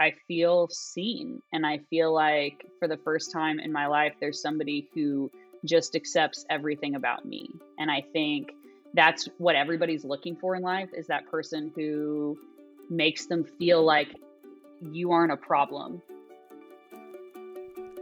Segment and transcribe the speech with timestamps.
[0.00, 4.40] I feel seen and I feel like for the first time in my life there's
[4.40, 5.30] somebody who
[5.66, 7.50] just accepts everything about me.
[7.78, 8.52] And I think
[8.94, 12.38] that's what everybody's looking for in life is that person who
[12.88, 14.16] makes them feel like
[14.80, 16.00] you aren't a problem.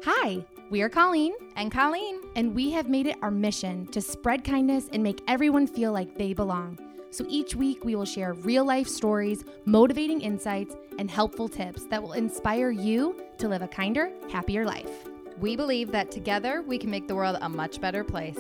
[0.05, 4.45] Hi, we are Colleen and Colleen, and we have made it our mission to spread
[4.45, 6.79] kindness and make everyone feel like they belong.
[7.11, 12.03] So each week we will share real life stories, motivating insights, and helpful tips that
[12.03, 15.09] will inspire you to live a kinder, happier life.
[15.39, 18.39] We believe that together we can make the world a much better place.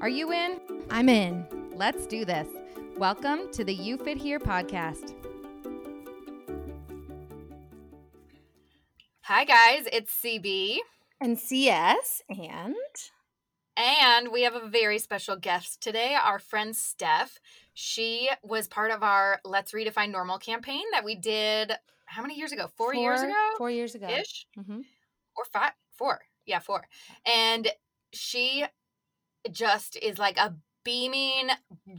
[0.00, 0.60] Are you in?
[0.88, 1.46] I'm in.
[1.74, 2.48] Let's do this.
[2.96, 5.14] Welcome to the You Fit Here podcast.
[9.22, 9.88] Hi, guys.
[9.92, 10.78] It's CB
[11.20, 12.76] and CS and.
[13.76, 17.38] And we have a very special guest today, our friend Steph.
[17.74, 21.72] She was part of our Let's Redefine Normal campaign that we did
[22.06, 22.68] how many years ago?
[22.76, 23.34] Four, four years ago?
[23.58, 24.08] Four years ago.
[24.08, 24.46] Ish?
[24.58, 24.80] Mm-hmm.
[25.36, 25.72] Or five?
[25.96, 26.20] Four.
[26.46, 26.86] Yeah, four.
[27.26, 27.68] And
[28.12, 28.64] she
[29.50, 31.48] just is like a beaming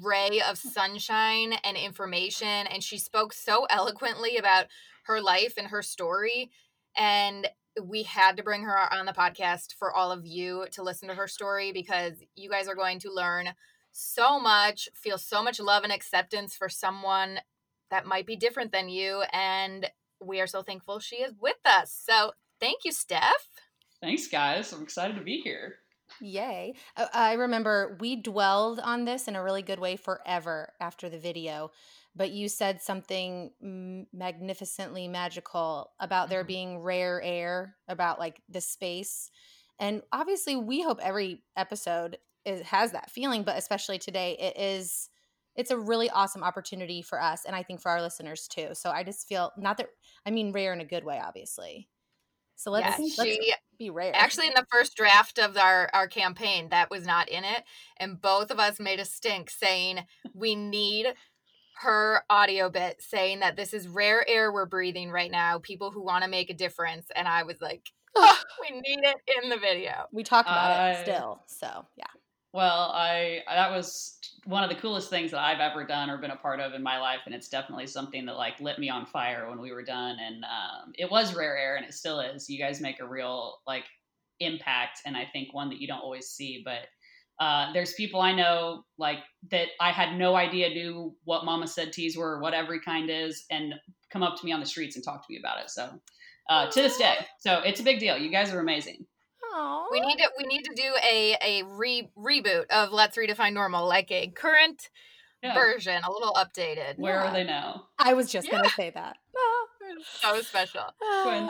[0.01, 2.47] ray of sunshine and information.
[2.47, 4.65] And she spoke so eloquently about
[5.03, 6.49] her life and her story.
[6.95, 7.47] And
[7.83, 11.15] we had to bring her on the podcast for all of you to listen to
[11.15, 13.49] her story because you guys are going to learn
[13.91, 17.39] so much, feel so much love and acceptance for someone
[17.89, 19.23] that might be different than you.
[19.31, 19.89] And
[20.21, 21.99] we are so thankful she is with us.
[22.05, 23.49] So thank you, Steph.
[24.01, 24.71] Thanks, guys.
[24.73, 25.75] I'm excited to be here.
[26.21, 26.73] Yay.
[26.95, 31.19] Uh, I remember we dwelled on this in a really good way forever after the
[31.19, 31.71] video
[32.17, 33.51] but you said something
[34.11, 36.47] magnificently magical about there mm-hmm.
[36.47, 39.29] being rare air about like the space
[39.79, 45.09] and obviously we hope every episode is, has that feeling but especially today it is
[45.55, 48.89] it's a really awesome opportunity for us and i think for our listeners too so
[48.89, 49.87] i just feel not that
[50.25, 51.87] i mean rare in a good way obviously
[52.55, 53.39] so let's, let's
[53.77, 57.43] be rare actually in the first draft of our our campaign that was not in
[57.43, 57.63] it
[57.97, 59.99] and both of us made a stink saying
[60.33, 61.13] we need
[61.81, 66.03] her audio bit saying that this is rare air we're breathing right now, people who
[66.03, 67.07] want to make a difference.
[67.15, 70.05] And I was like, oh, we need it in the video.
[70.11, 71.41] We talk about it still.
[71.47, 72.05] So, yeah.
[72.53, 76.31] Well, I that was one of the coolest things that I've ever done or been
[76.31, 79.05] a part of in my life, and it's definitely something that like lit me on
[79.05, 80.17] fire when we were done.
[80.19, 82.49] And um, it was rare air, and it still is.
[82.49, 83.83] You guys make a real like
[84.39, 86.61] impact, and I think one that you don't always see.
[86.63, 86.87] But
[87.39, 89.19] uh, there's people I know like
[89.51, 93.09] that I had no idea knew what Mama said teas were or what every kind
[93.09, 93.75] is, and
[94.11, 95.69] come up to me on the streets and talk to me about it.
[95.69, 95.89] So
[96.49, 98.17] uh, to this day, so it's a big deal.
[98.17, 99.05] You guys are amazing.
[99.53, 99.85] Aww.
[99.91, 103.87] We need to we need to do a a re- reboot of Let's Redefine Normal,
[103.87, 104.89] like a current
[105.43, 105.53] yeah.
[105.53, 106.97] version, a little updated.
[106.97, 107.29] Where yeah.
[107.29, 107.87] are they now?
[107.99, 108.57] I was just yeah.
[108.57, 109.17] gonna say that.
[110.03, 110.81] so special.
[110.81, 111.49] Um,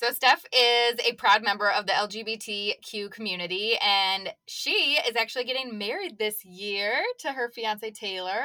[0.00, 5.76] so, Steph is a proud member of the LGBTQ community, and she is actually getting
[5.76, 8.44] married this year to her fiance Taylor.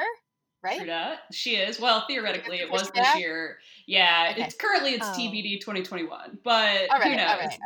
[0.62, 1.16] Right?
[1.32, 1.80] She is.
[1.80, 3.56] Well, theoretically, it was this year.
[3.86, 4.42] Yeah, okay.
[4.42, 5.12] it's currently it's oh.
[5.12, 7.20] TBD 2021, but right, who knows?
[7.20, 7.58] All right, all right.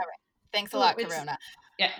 [0.52, 1.36] Thanks a lot, Corona.
[1.76, 1.90] Yeah.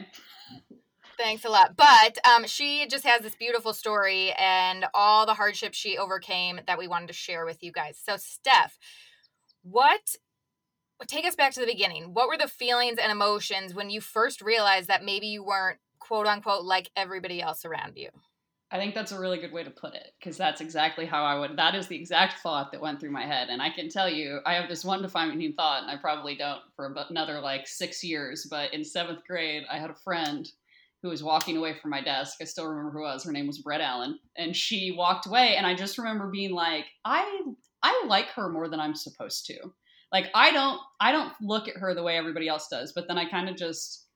[1.18, 1.76] Thanks a lot.
[1.76, 6.78] But um, she just has this beautiful story and all the hardships she overcame that
[6.78, 8.00] we wanted to share with you guys.
[8.00, 8.78] So, Steph,
[9.62, 10.16] what
[11.06, 12.14] take us back to the beginning.
[12.14, 16.26] What were the feelings and emotions when you first realized that maybe you weren't quote
[16.26, 18.08] unquote like everybody else around you?
[18.72, 21.38] I think that's a really good way to put it because that's exactly how I
[21.38, 21.56] would.
[21.56, 23.48] That is the exact thought that went through my head.
[23.48, 26.60] And I can tell you, I have this one defining thought, and I probably don't
[26.76, 28.46] for another like six years.
[28.48, 30.48] But in seventh grade, I had a friend
[31.02, 32.38] who was walking away from my desk.
[32.40, 33.24] I still remember who it was.
[33.24, 34.18] Her name was Brett Allen.
[34.36, 35.56] And she walked away.
[35.56, 37.42] And I just remember being like, I
[37.82, 39.72] I like her more than I'm supposed to
[40.12, 43.18] like i don't i don't look at her the way everybody else does but then
[43.18, 44.06] i kind of just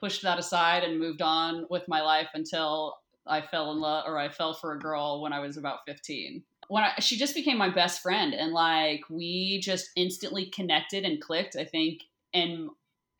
[0.00, 4.18] pushed that aside and moved on with my life until i fell in love or
[4.18, 7.58] i fell for a girl when i was about 15 when I, she just became
[7.58, 12.02] my best friend and like we just instantly connected and clicked i think
[12.34, 12.70] and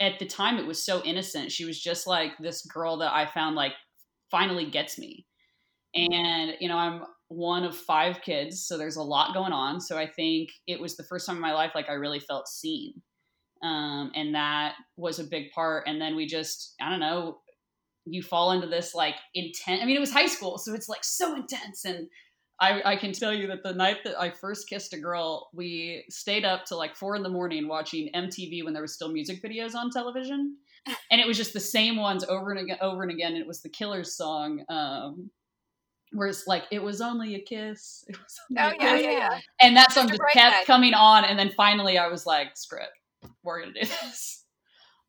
[0.02, 1.52] at the time it was so innocent.
[1.52, 3.72] She was just like this girl that i found like
[4.30, 5.26] finally gets me.
[5.94, 9.80] And you know i'm one of five kids, so there's a lot going on.
[9.80, 12.48] So I think it was the first time in my life like I really felt
[12.48, 12.94] seen.
[13.62, 15.84] Um, and that was a big part.
[15.86, 17.38] And then we just, I don't know,
[18.04, 19.80] you fall into this like intense.
[19.80, 21.84] I mean, it was high school, so it's like so intense.
[21.84, 22.08] And
[22.60, 26.04] I, I can tell you that the night that I first kissed a girl, we
[26.10, 29.42] stayed up till like four in the morning watching MTV when there was still music
[29.42, 30.56] videos on television,
[31.10, 33.32] and it was just the same ones over and again, over and again.
[33.32, 34.64] And it was the Killers song.
[34.68, 35.30] Um,
[36.12, 38.04] where it's like it was only a kiss.
[38.08, 39.40] It was Oh only a yeah, yeah, yeah.
[39.60, 43.28] And that song just kept coming on, and then finally I was like, "Screw it,
[43.42, 44.44] we're gonna do this."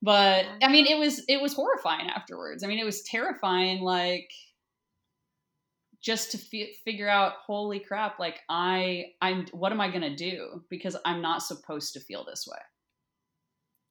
[0.02, 2.64] But I mean, it was it was horrifying afterwards.
[2.64, 3.82] I mean, it was terrifying.
[3.82, 4.30] Like
[6.02, 8.20] just to fi- figure out, holy crap!
[8.20, 10.64] Like I I'm what am I gonna do?
[10.70, 12.60] Because I'm not supposed to feel this way.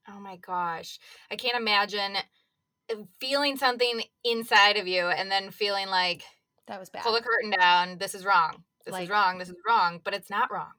[0.08, 0.99] Oh my gosh.
[1.31, 2.17] I can't imagine
[2.91, 6.25] uh, feeling something inside of you and then feeling like
[6.69, 7.03] That was bad.
[7.03, 7.99] pull the curtain down.
[7.99, 8.64] This is wrong.
[8.85, 9.38] This Like- is wrong.
[9.38, 10.00] This is wrong.
[10.03, 10.73] But it's not wrong.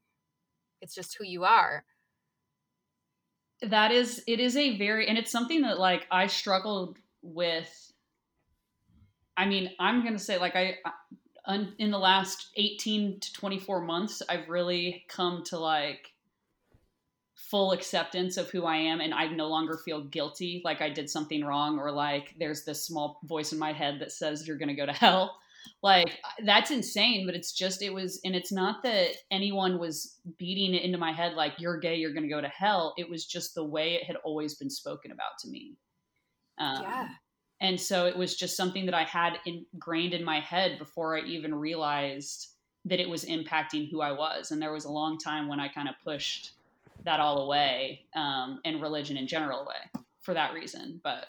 [0.81, 1.85] It's just who you are.
[3.61, 7.93] that is it is a very and it's something that like i struggled with
[9.37, 10.75] i mean i'm gonna say like i
[11.45, 16.11] un, in the last 18 to 24 months i've really come to like
[17.35, 21.09] full acceptance of who i am and i no longer feel guilty like i did
[21.09, 24.75] something wrong or like there's this small voice in my head that says you're gonna
[24.75, 25.37] go to hell
[25.81, 30.73] like that's insane but it's just it was and it's not that anyone was beating
[30.73, 33.25] it into my head like you're gay you're going to go to hell it was
[33.25, 35.75] just the way it had always been spoken about to me
[36.59, 37.07] um, yeah.
[37.61, 41.21] and so it was just something that i had ingrained in my head before i
[41.21, 42.49] even realized
[42.85, 45.67] that it was impacting who i was and there was a long time when i
[45.67, 46.53] kind of pushed
[47.05, 51.27] that all away um, and religion in general away for that reason but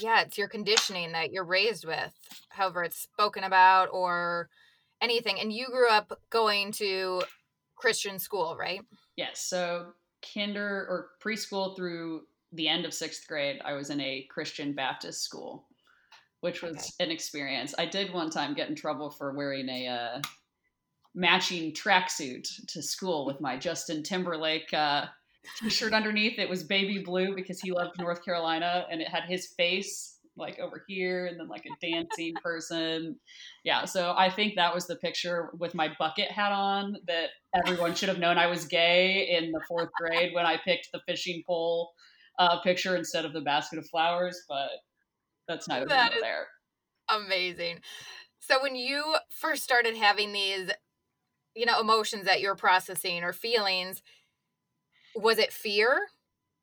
[0.00, 2.12] Yeah, it's your conditioning that you're raised with,
[2.50, 4.48] however it's spoken about or
[5.00, 5.40] anything.
[5.40, 7.22] And you grew up going to
[7.76, 8.80] Christian school, right?
[9.16, 9.40] Yes.
[9.40, 9.92] So
[10.34, 12.22] kinder or preschool through
[12.52, 15.66] the end of sixth grade, I was in a Christian Baptist school,
[16.40, 17.04] which was Okay.
[17.04, 17.74] an experience.
[17.78, 20.22] I did one time get in trouble for wearing a uh,
[21.14, 25.06] matching tracksuit to school with my Justin Timberlake uh,
[25.58, 26.38] t-shirt underneath.
[26.38, 30.58] It was baby blue because he loved North Carolina, and it had his face like
[30.58, 33.16] over here, and then like a dancing person.
[33.64, 37.94] Yeah, so I think that was the picture with my bucket hat on that everyone
[37.94, 41.42] should have known I was gay in the fourth grade when I picked the fishing
[41.46, 41.90] pole
[42.38, 44.38] uh, picture instead of the basket of flowers.
[44.48, 44.68] But
[45.48, 46.46] that's neither here That there.
[47.08, 47.80] Amazing.
[48.40, 50.70] So when you first started having these,
[51.54, 54.02] you know, emotions that you're processing or feelings,
[55.16, 56.08] was it fear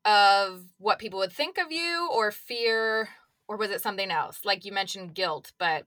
[0.06, 3.10] of what people would think of you or fear
[3.48, 4.42] or was it something else?
[4.46, 5.86] Like you mentioned guilt, but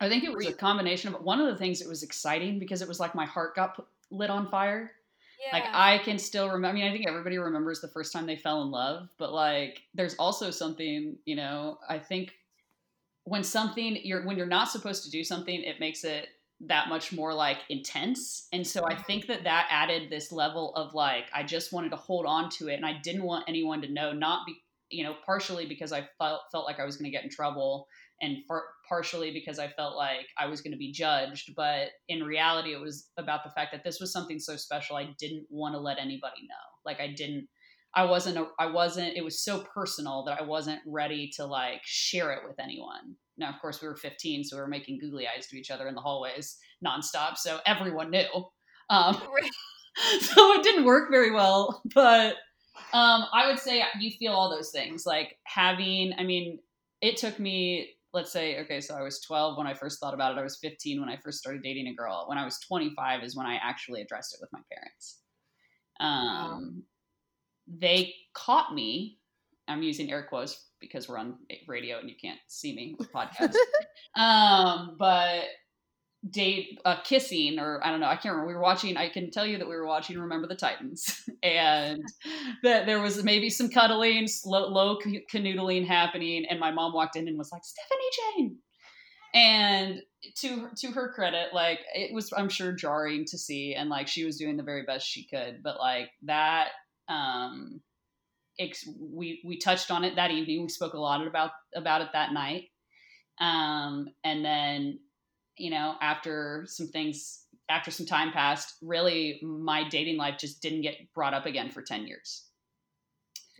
[0.00, 2.82] I think it was a combination of one of the things that was exciting because
[2.82, 4.92] it was like my heart got put, lit on fire.
[5.40, 5.56] yeah.
[5.56, 6.68] Like I can still remember.
[6.68, 9.82] I mean, I think everybody remembers the first time they fell in love, but like
[9.94, 12.32] there's also something, you know, I think
[13.24, 16.28] when something you're when you're not supposed to do something, it makes it
[16.66, 18.46] that much more like intense.
[18.52, 19.02] And so I mm-hmm.
[19.02, 22.68] think that that added this level of like I just wanted to hold on to
[22.68, 26.08] it and I didn't want anyone to know not be, you know, partially because I
[26.18, 27.88] felt felt like I was going to get in trouble
[28.20, 31.54] and for, partially because I felt like I was going to be judged.
[31.56, 34.96] But in reality, it was about the fact that this was something so special.
[34.96, 36.54] I didn't want to let anybody know.
[36.84, 37.48] Like I didn't,
[37.94, 41.80] I wasn't, a, I wasn't, it was so personal that I wasn't ready to like
[41.84, 43.16] share it with anyone.
[43.36, 45.88] Now, of course, we were 15, so we were making googly eyes to each other
[45.88, 47.36] in the hallways nonstop.
[47.36, 48.26] So everyone knew.
[48.90, 49.20] Um,
[50.20, 52.36] so it didn't work very well, but
[52.92, 56.58] um, I would say you feel all those things like having, I mean,
[57.00, 60.32] it took me, let's say, okay, so I was 12 when I first thought about
[60.32, 60.40] it.
[60.40, 62.24] I was 15 when I first started dating a girl.
[62.26, 65.18] When I was 25 is when I actually addressed it with my parents.
[66.00, 66.84] Um,
[67.66, 69.18] They caught me.
[69.68, 71.36] I'm using air quotes because we're on
[71.68, 73.54] radio and you can't see me with podcast.
[74.20, 75.44] um, but
[76.30, 79.30] date uh, kissing or I don't know I can't remember we were watching I can
[79.32, 82.00] tell you that we were watching Remember the Titans and
[82.62, 84.98] that there was maybe some cuddling slow low
[85.32, 88.04] canoodling happening and my mom walked in and was like Stephanie
[88.36, 88.56] Jane
[89.34, 90.02] and
[90.36, 94.24] to to her credit like it was I'm sure jarring to see and like she
[94.24, 96.68] was doing the very best she could but like that
[97.12, 97.80] um
[98.58, 102.08] ex- we we touched on it that evening we spoke a lot about about it
[102.12, 102.64] that night
[103.40, 104.98] um and then
[105.56, 110.82] you know, after some things, after some time passed, really my dating life just didn't
[110.82, 112.46] get brought up again for 10 years.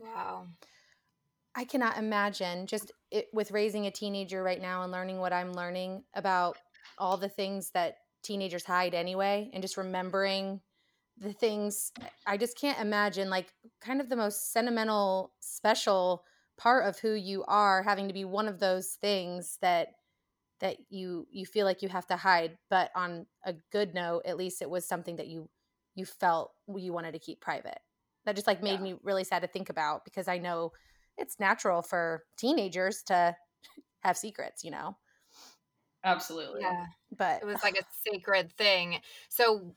[0.00, 0.46] wow.
[1.54, 5.52] I cannot imagine just it, with raising a teenager right now and learning what I'm
[5.52, 6.56] learning about
[6.98, 10.60] all the things that teenagers hide anyway, and just remembering
[11.16, 11.92] the things.
[12.00, 16.24] Eh, I just can't imagine, like, kind of the most sentimental, special
[16.56, 19.88] part of who you are having to be one of those things that
[20.60, 24.36] that you you feel like you have to hide but on a good note at
[24.36, 25.50] least it was something that you
[25.96, 27.80] you felt you wanted to keep private
[28.24, 28.82] that just like made Yeah.
[28.82, 30.72] me really sad to think about because i know
[31.18, 33.36] it's natural for teenagers to
[34.02, 34.96] have secrets you know
[36.04, 36.62] Absolutely.
[36.62, 36.86] Yeah.
[37.10, 39.00] But It was like a sacred thing.
[39.28, 39.76] So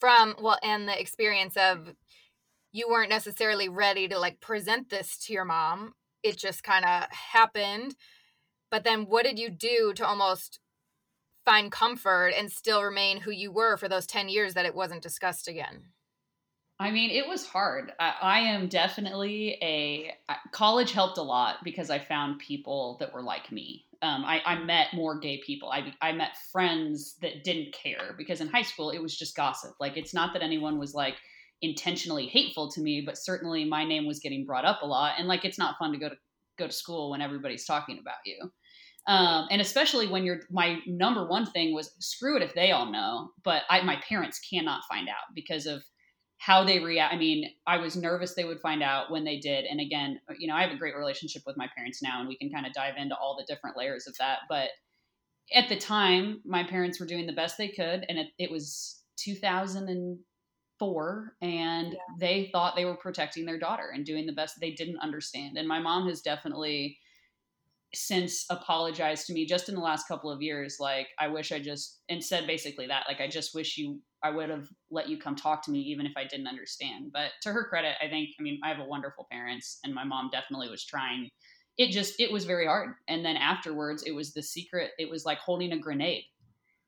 [0.00, 1.94] from well and the experience of
[2.72, 5.92] you weren't necessarily ready to like present this to your mom.
[6.22, 7.94] It just kind of happened.
[8.70, 10.60] But then what did you do to almost
[11.44, 15.02] find comfort and still remain who you were for those 10 years that it wasn't
[15.02, 15.86] discussed again?
[16.80, 17.92] I mean, it was hard.
[18.00, 20.12] I, I am definitely a
[20.50, 23.84] college helped a lot because I found people that were like me.
[24.00, 25.70] Um, I, I met more gay people.
[25.70, 29.72] I, I met friends that didn't care because in high school it was just gossip.
[29.78, 31.16] Like it's not that anyone was like
[31.60, 35.16] intentionally hateful to me, but certainly my name was getting brought up a lot.
[35.18, 36.16] And like it's not fun to go to
[36.58, 38.50] go to school when everybody's talking about you.
[39.06, 42.90] Um, and especially when you're my number one thing was screw it if they all
[42.90, 45.82] know, but I my parents cannot find out because of
[46.40, 47.12] how they react.
[47.12, 49.66] I mean, I was nervous they would find out when they did.
[49.66, 52.28] And again, uh, you know, I have a great relationship with my parents now, and
[52.28, 54.38] we can kind of dive into all the different layers of that.
[54.48, 54.70] But
[55.54, 59.02] at the time, my parents were doing the best they could, and it, it was
[59.18, 61.98] 2004, and yeah.
[62.18, 65.58] they thought they were protecting their daughter and doing the best they didn't understand.
[65.58, 66.96] And my mom has definitely
[67.92, 71.58] since apologized to me just in the last couple of years like i wish i
[71.58, 75.18] just and said basically that like i just wish you i would have let you
[75.18, 77.10] come talk to me even if i didn't understand.
[77.12, 80.04] But to her credit i think i mean i have a wonderful parents and my
[80.04, 81.28] mom definitely was trying.
[81.78, 82.94] It just it was very hard.
[83.08, 86.24] And then afterwards it was the secret it was like holding a grenade.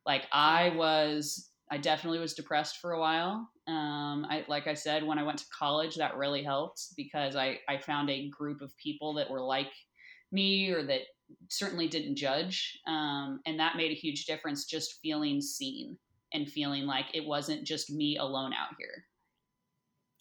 [0.07, 3.49] Like i was i definitely was depressed for a while.
[3.67, 7.59] Um i like i said when i went to college that really helped because i
[7.69, 9.73] i found a group of people that were like
[10.33, 11.03] me or that
[11.49, 12.79] certainly didn't judge.
[12.87, 15.97] Um, and that made a huge difference just feeling seen
[16.33, 19.05] and feeling like it wasn't just me alone out here.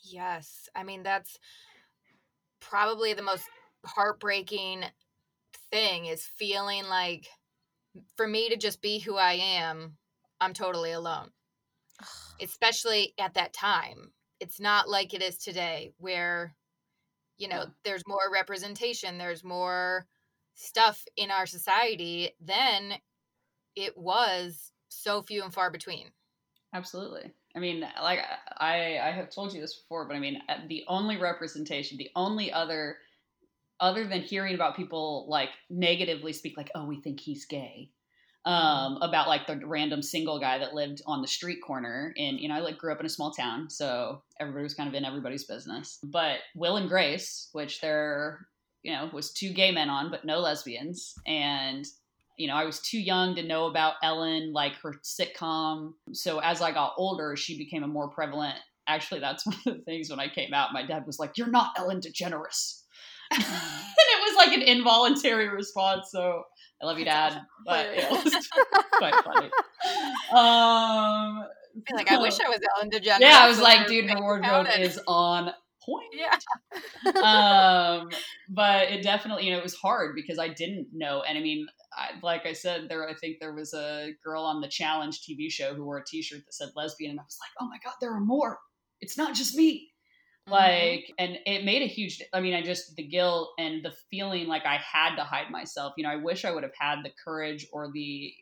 [0.03, 0.67] Yes.
[0.75, 1.37] I mean, that's
[2.59, 3.45] probably the most
[3.85, 4.83] heartbreaking
[5.71, 7.27] thing is feeling like
[8.15, 9.97] for me to just be who I am,
[10.39, 11.31] I'm totally alone.
[12.41, 14.11] Especially at that time.
[14.39, 16.55] It's not like it is today where
[17.41, 20.07] you know, there's more representation, there's more
[20.55, 22.95] stuff in our society than
[23.75, 26.13] it was so few and far between.
[26.73, 27.33] Absolutely.
[27.55, 28.19] I mean, like
[28.57, 32.11] I I have told you this before, but I mean, uh, the only representation, the
[32.15, 32.99] only other
[33.79, 37.91] other than hearing about people like negatively speak like, "Oh, we think he's gay."
[38.43, 42.11] Um, about like the random single guy that lived on the street corner.
[42.17, 44.89] And, you know, I like grew up in a small town, so everybody was kind
[44.89, 45.99] of in everybody's business.
[46.03, 48.47] But Will and Grace, which there,
[48.81, 51.13] you know, was two gay men on, but no lesbians.
[51.27, 51.85] And,
[52.37, 55.93] you know, I was too young to know about Ellen, like her sitcom.
[56.13, 58.57] So as I got older, she became a more prevalent.
[58.87, 61.51] Actually, that's one of the things when I came out, my dad was like, You're
[61.51, 62.80] not Ellen DeGeneres.
[63.35, 66.09] and it was like an involuntary response.
[66.11, 66.43] So
[66.81, 68.49] I love you, Dad, but it was
[68.93, 69.49] quite funny.
[70.31, 71.43] Um,
[71.89, 73.19] I like I wish I was Ellen DeGeneres.
[73.19, 75.51] Yeah, I was like, dude, her wardrobe is on
[75.83, 76.13] point.
[76.13, 76.37] Yeah.
[77.21, 78.09] um,
[78.49, 81.67] but it definitely, you know, it was hard because I didn't know, and I mean,
[81.93, 85.51] I, like I said, there, I think there was a girl on the Challenge TV
[85.51, 87.95] show who wore a T-shirt that said lesbian, and I was like, oh my god,
[87.99, 88.59] there are more.
[89.01, 89.90] It's not just me.
[90.49, 90.53] Mm-hmm.
[90.53, 91.13] like mm-hmm.
[91.19, 94.65] and it made a huge i mean i just the guilt and the feeling like
[94.65, 97.67] i had to hide myself you know i wish i would have had the courage
[97.71, 98.33] or the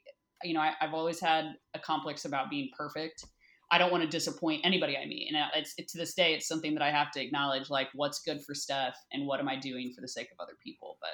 [0.43, 3.25] you know I, have always had a complex about being perfect
[3.69, 6.47] i don't want to disappoint anybody i meet and it's it, to this day it's
[6.47, 9.59] something that i have to acknowledge like what's good for steph and what am i
[9.59, 11.11] doing for the sake of other people but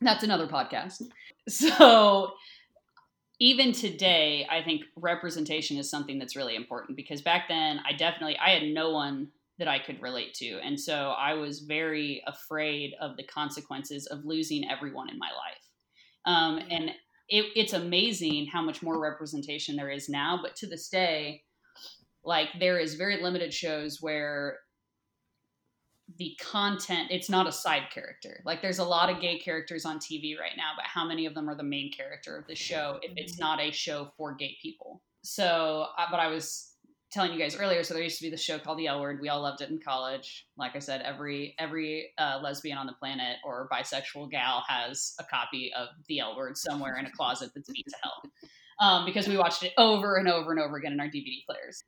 [0.00, 1.02] that's another podcast
[1.48, 2.30] so
[3.40, 8.38] even today i think representation is something that's really important because back then i definitely
[8.38, 9.26] i had no one
[9.58, 10.58] that I could relate to.
[10.64, 15.64] And so I was very afraid of the consequences of losing everyone in my life.
[16.26, 16.90] Um, and
[17.28, 20.40] it, it's amazing how much more representation there is now.
[20.42, 21.42] But to this day,
[22.24, 24.58] like there is very limited shows where
[26.18, 29.98] the content it's not a side character like there's a lot of gay characters on
[29.98, 32.98] tv right now but how many of them are the main character of the show
[33.02, 33.42] if it's mm-hmm.
[33.42, 36.73] not a show for gay people so uh, but i was
[37.14, 39.20] telling you guys earlier, so there used to be the show called The L Word.
[39.22, 40.46] We all loved it in college.
[40.58, 45.24] Like I said, every every uh, lesbian on the planet or bisexual gal has a
[45.24, 48.22] copy of The L Word somewhere in a closet that's beat to hell.
[48.80, 51.84] Um, because we watched it over and over and over again in our DVD players.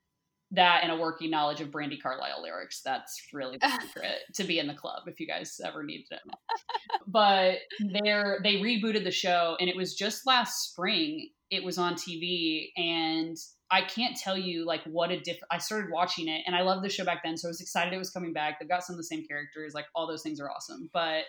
[0.53, 2.81] That and a working knowledge of Brandi Carlile lyrics.
[2.85, 6.21] That's really the secret to be in the club if you guys ever need it.
[7.09, 7.57] but
[8.01, 11.31] there, they rebooted the show, and it was just last spring.
[11.51, 13.37] It was on TV, and
[13.71, 15.39] I can't tell you like what a diff.
[15.51, 17.93] I started watching it and I loved the show back then, so I was excited
[17.93, 18.59] it was coming back.
[18.59, 20.89] They've got some of the same characters, like all those things are awesome.
[20.93, 21.25] But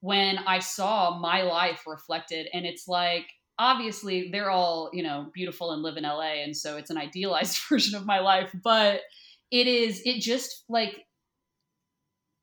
[0.00, 3.26] when I saw my life reflected, and it's like
[3.58, 7.58] obviously they're all you know beautiful and live in la and so it's an idealized
[7.68, 9.00] version of my life but
[9.50, 11.04] it is it just like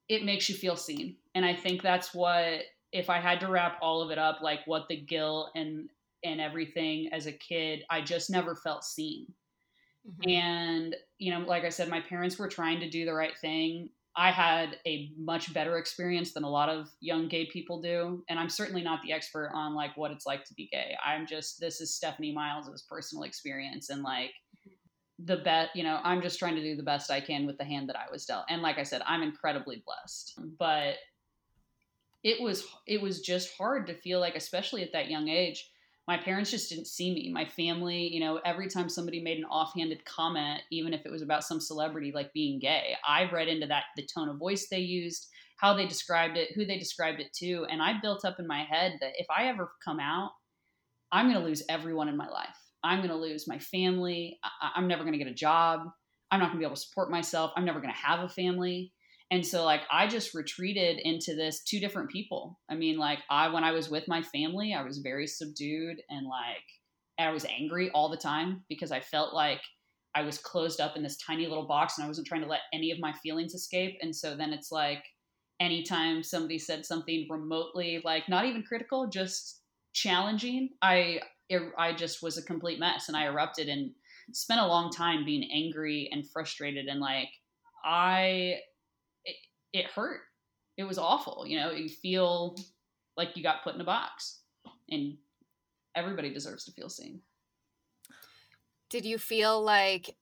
[0.07, 2.61] it makes you feel seen and i think that's what
[2.93, 5.89] if i had to wrap all of it up like what the guilt and
[6.23, 9.27] and everything as a kid i just never felt seen
[10.07, 10.29] mm-hmm.
[10.29, 13.89] and you know like i said my parents were trying to do the right thing
[14.15, 18.23] I had a much better experience than a lot of young gay people do.
[18.27, 20.97] And I'm certainly not the expert on like what it's like to be gay.
[21.03, 23.89] I'm just, this is Stephanie Miles' personal experience.
[23.89, 24.31] And like
[25.17, 27.63] the best, you know, I'm just trying to do the best I can with the
[27.63, 28.45] hand that I was dealt.
[28.49, 30.39] And like I said, I'm incredibly blessed.
[30.59, 30.95] But
[32.21, 35.70] it was, it was just hard to feel like, especially at that young age,
[36.11, 37.31] my parents just didn't see me.
[37.31, 41.21] My family, you know, every time somebody made an offhanded comment, even if it was
[41.21, 44.79] about some celebrity like being gay, I read into that the tone of voice they
[44.79, 47.65] used, how they described it, who they described it to.
[47.71, 50.31] And I built up in my head that if I ever come out,
[51.13, 52.57] I'm going to lose everyone in my life.
[52.83, 54.37] I'm going to lose my family.
[54.43, 55.87] I- am never going to get a job.
[56.29, 57.53] I'm not going to be able to support myself.
[57.55, 58.91] I'm never going to have a family.
[59.31, 62.59] And so like I just retreated into this two different people.
[62.69, 66.27] I mean, like I when I was with my family, I was very subdued and
[66.27, 66.65] like
[67.17, 69.61] I was angry all the time because I felt like
[70.13, 72.61] I was closed up in this tiny little box and I wasn't trying to let
[72.73, 73.97] any of my feelings escape.
[74.01, 75.03] And so then it's like
[75.61, 79.61] anytime somebody said something remotely like not even critical, just
[79.93, 83.91] challenging, I er, I just was a complete mess and I erupted and
[84.33, 87.29] spent a long time being angry and frustrated and like
[87.85, 88.59] I
[89.73, 90.21] it hurt.
[90.77, 91.45] It was awful.
[91.47, 92.57] You know, you feel
[93.17, 94.41] like you got put in a box,
[94.89, 95.17] and
[95.95, 97.21] everybody deserves to feel seen.
[98.89, 100.15] Did you feel like?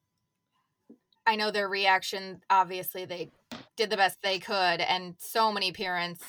[1.26, 2.42] I know their reaction.
[2.50, 3.32] Obviously, they
[3.76, 6.24] did the best they could, and so many parents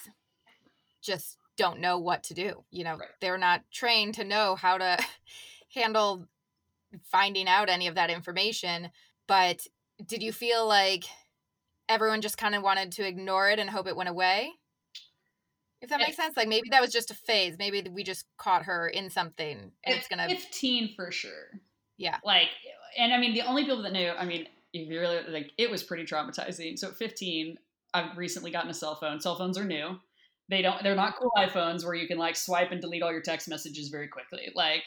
[1.01, 2.65] just don't know what to do.
[2.71, 3.09] You know, right.
[3.21, 4.99] they're not trained to know how to
[5.75, 6.27] handle
[7.05, 8.91] finding out any of that information.
[9.27, 9.67] But
[10.07, 11.05] did you feel like
[11.91, 14.53] everyone just kind of wanted to ignore it and hope it went away.
[15.83, 17.57] If that makes sense, like maybe that was just a phase.
[17.59, 21.61] Maybe we just caught her in something, and it's gonna fifteen for sure.
[21.97, 22.49] Yeah, like,
[22.99, 25.71] and I mean, the only people that knew, I mean, if you really like, it
[25.71, 26.79] was pretty traumatizing.
[26.79, 27.57] So at fifteen,
[27.95, 29.21] I've recently gotten a cell phone.
[29.21, 29.99] Cell phones are new.
[30.51, 30.83] They don't.
[30.83, 33.89] They're not cool iPhones where you can like swipe and delete all your text messages
[33.89, 34.53] very quickly.
[34.55, 34.83] Like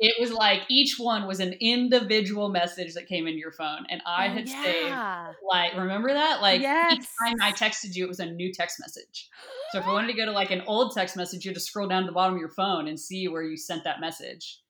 [0.00, 4.00] it was like each one was an individual message that came into your phone and
[4.06, 5.26] i oh, had yeah.
[5.26, 6.92] saved like remember that like yes.
[6.94, 9.28] each time i texted you it was a new text message
[9.70, 11.60] so if i wanted to go to like an old text message you had to
[11.60, 14.60] scroll down to the bottom of your phone and see where you sent that message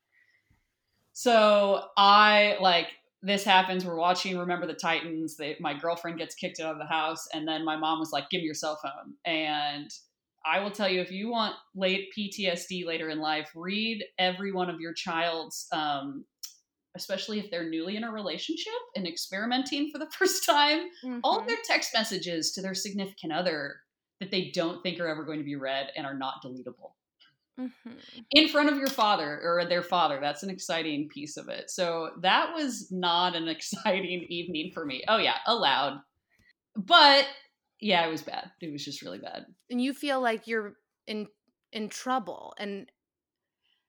[1.12, 2.88] so i like
[3.22, 6.86] this happens we're watching remember the titans they, my girlfriend gets kicked out of the
[6.86, 9.90] house and then my mom was like give me your cell phone and
[10.44, 14.70] I will tell you if you want late PTSD later in life, read every one
[14.70, 16.24] of your child's, um,
[16.96, 21.20] especially if they're newly in a relationship and experimenting for the first time, mm-hmm.
[21.22, 23.76] all of their text messages to their significant other
[24.20, 26.92] that they don't think are ever going to be read and are not deletable.
[27.58, 27.92] Mm-hmm.
[28.30, 30.18] In front of your father or their father.
[30.20, 31.70] That's an exciting piece of it.
[31.70, 35.02] So that was not an exciting evening for me.
[35.08, 36.00] Oh, yeah, allowed.
[36.76, 37.26] But
[37.80, 38.50] yeah, it was bad.
[38.60, 39.46] It was just really bad.
[39.70, 40.74] And you feel like you're
[41.06, 41.26] in
[41.72, 42.90] in trouble and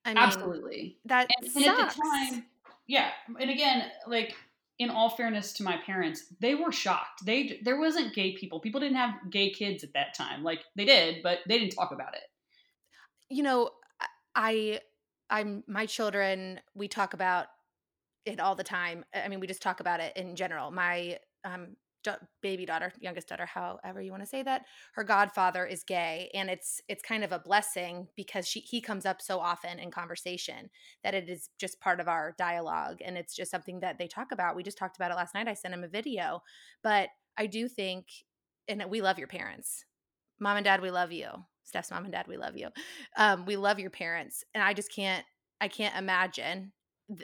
[0.06, 0.98] I mean, absolutely.
[1.06, 2.46] that and, and at the time
[2.88, 4.36] yeah and again like
[4.80, 7.26] in all fairness to my parents they were shocked.
[7.26, 8.60] They there wasn't gay people.
[8.60, 10.44] People didn't have gay kids at that time.
[10.44, 12.24] Like they did but they didn't talk about it.
[13.30, 13.72] You know
[14.34, 14.80] i
[15.30, 17.48] i'm my children we talk about
[18.26, 19.04] it all the time.
[19.14, 20.72] I mean we just talk about it in general.
[20.72, 21.76] My um
[22.42, 26.50] baby daughter youngest daughter however you want to say that her godfather is gay and
[26.50, 30.70] it's it's kind of a blessing because she he comes up so often in conversation
[31.04, 34.32] that it is just part of our dialogue and it's just something that they talk
[34.32, 34.56] about.
[34.56, 36.42] We just talked about it last night i sent him a video
[36.84, 38.08] but i do think
[38.68, 39.86] and we love your parents.
[40.40, 41.28] Mom and dad we love you.
[41.64, 42.70] Steph's mom and dad we love you.
[43.18, 45.26] Um, we love your parents and i just can't
[45.60, 46.72] i can't imagine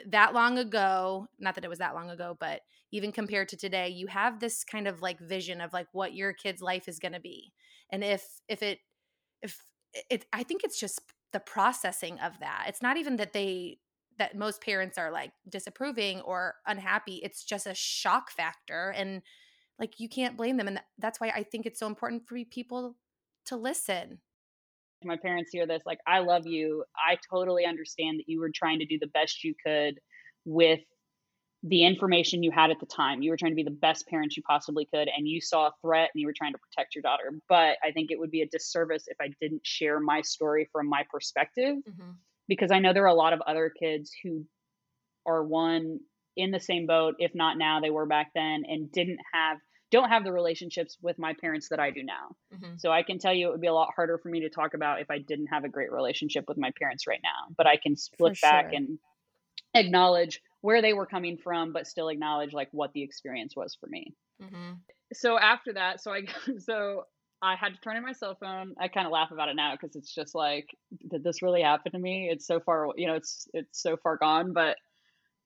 [0.06, 2.60] that long ago not that it was that long ago but
[2.92, 6.32] even compared to today you have this kind of like vision of like what your
[6.32, 7.52] kid's life is going to be.
[7.90, 8.80] And if if it
[9.42, 9.64] if
[10.10, 11.00] it i think it's just
[11.32, 12.64] the processing of that.
[12.68, 13.78] It's not even that they
[14.18, 17.20] that most parents are like disapproving or unhappy.
[17.22, 19.22] It's just a shock factor and
[19.78, 20.68] like you can't blame them.
[20.68, 22.96] And that's why i think it's so important for people
[23.46, 24.18] to listen
[25.04, 26.84] my parents hear this like i love you.
[26.96, 30.00] I totally understand that you were trying to do the best you could
[30.44, 30.80] with
[31.64, 33.20] the information you had at the time.
[33.20, 35.72] You were trying to be the best parent you possibly could and you saw a
[35.82, 37.32] threat and you were trying to protect your daughter.
[37.48, 40.88] But i think it would be a disservice if i didn't share my story from
[40.88, 42.10] my perspective mm-hmm.
[42.48, 44.44] because I know there are a lot of other kids who
[45.26, 46.00] are one
[46.38, 49.58] in the same boat, if not now, they were back then, and didn't have
[49.90, 52.36] don't have the relationships with my parents that I do now.
[52.54, 52.74] Mm-hmm.
[52.78, 54.74] So I can tell you it would be a lot harder for me to talk
[54.74, 57.54] about if I didn't have a great relationship with my parents right now.
[57.56, 58.76] But I can for back sure.
[58.76, 58.98] and
[59.74, 63.86] acknowledge where they were coming from, but still acknowledge like what the experience was for
[63.86, 64.14] me.
[64.42, 64.72] Mm-hmm.
[65.12, 66.26] So after that, so I
[66.58, 67.04] so
[67.40, 68.74] I had to turn in my cell phone.
[68.80, 70.68] I kind of laugh about it now because it's just like,
[71.08, 72.28] did this really happen to me?
[72.30, 74.52] It's so far, you know, it's it's so far gone.
[74.52, 74.76] But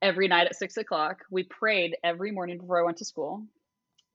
[0.00, 3.44] every night at six o'clock, we prayed every morning before I went to school,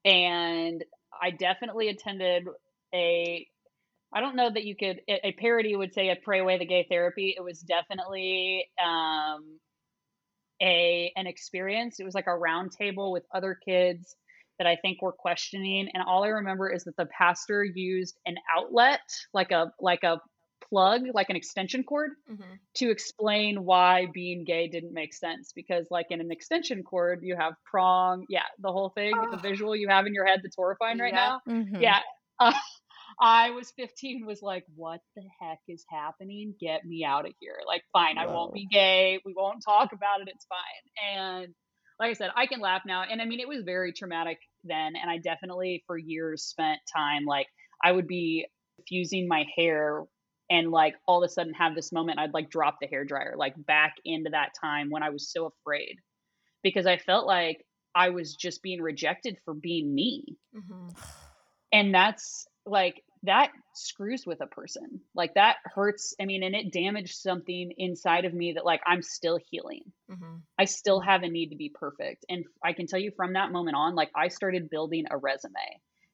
[0.05, 0.83] and
[1.21, 2.43] I definitely attended
[2.93, 3.47] a.
[4.13, 5.01] I don't know that you could.
[5.07, 7.35] A parody would say a pray away the gay therapy.
[7.37, 9.59] It was definitely um,
[10.61, 11.99] a an experience.
[11.99, 14.15] It was like a round table with other kids
[14.59, 15.89] that I think were questioning.
[15.93, 19.01] And all I remember is that the pastor used an outlet,
[19.33, 20.19] like a like a
[20.69, 22.53] plug, like an extension cord, mm-hmm.
[22.75, 25.51] to explain why being gay didn't make sense.
[25.55, 29.31] Because like in an extension cord, you have prong, yeah, the whole thing, oh.
[29.31, 31.37] the visual you have in your head that's horrifying right yeah.
[31.47, 31.53] now.
[31.53, 31.81] Mm-hmm.
[31.81, 31.99] Yeah.
[32.39, 32.53] Uh,
[33.19, 36.53] I was 15, was like, what the heck is happening?
[36.59, 37.57] Get me out of here.
[37.65, 38.21] Like, fine, Whoa.
[38.21, 39.19] I won't be gay.
[39.25, 40.27] We won't talk about it.
[40.27, 41.15] It's fine.
[41.15, 41.55] And
[41.99, 43.03] like I said, I can laugh now.
[43.09, 44.93] And I mean, it was very traumatic then.
[44.95, 47.47] And I definitely, for years, spent time like
[47.83, 48.45] I would be
[48.87, 50.03] fusing my hair
[50.49, 53.35] and like all of a sudden have this moment I'd like drop the hair dryer
[53.37, 55.97] like back into that time when I was so afraid
[56.63, 57.65] because I felt like
[57.97, 60.37] I was just being rejected for being me.
[60.55, 60.89] Mm-hmm.
[61.73, 65.01] And that's like that screws with a person.
[65.15, 66.13] Like that hurts.
[66.21, 69.81] I mean, and it damaged something inside of me that like I'm still healing.
[70.11, 70.35] Mm-hmm.
[70.59, 72.25] I still have a need to be perfect.
[72.29, 75.53] And I can tell you from that moment on, like I started building a resume.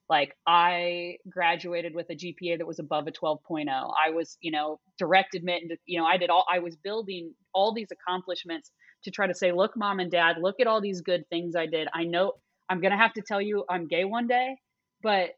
[0.09, 3.67] Like I graduated with a GPA that was above a 12.0.
[3.69, 7.33] I was, you know, direct admit and you know, I did all I was building
[7.53, 8.71] all these accomplishments
[9.05, 11.65] to try to say, look, mom and dad, look at all these good things I
[11.67, 11.87] did.
[11.93, 12.33] I know
[12.69, 14.57] I'm gonna have to tell you I'm gay one day,
[15.01, 15.31] but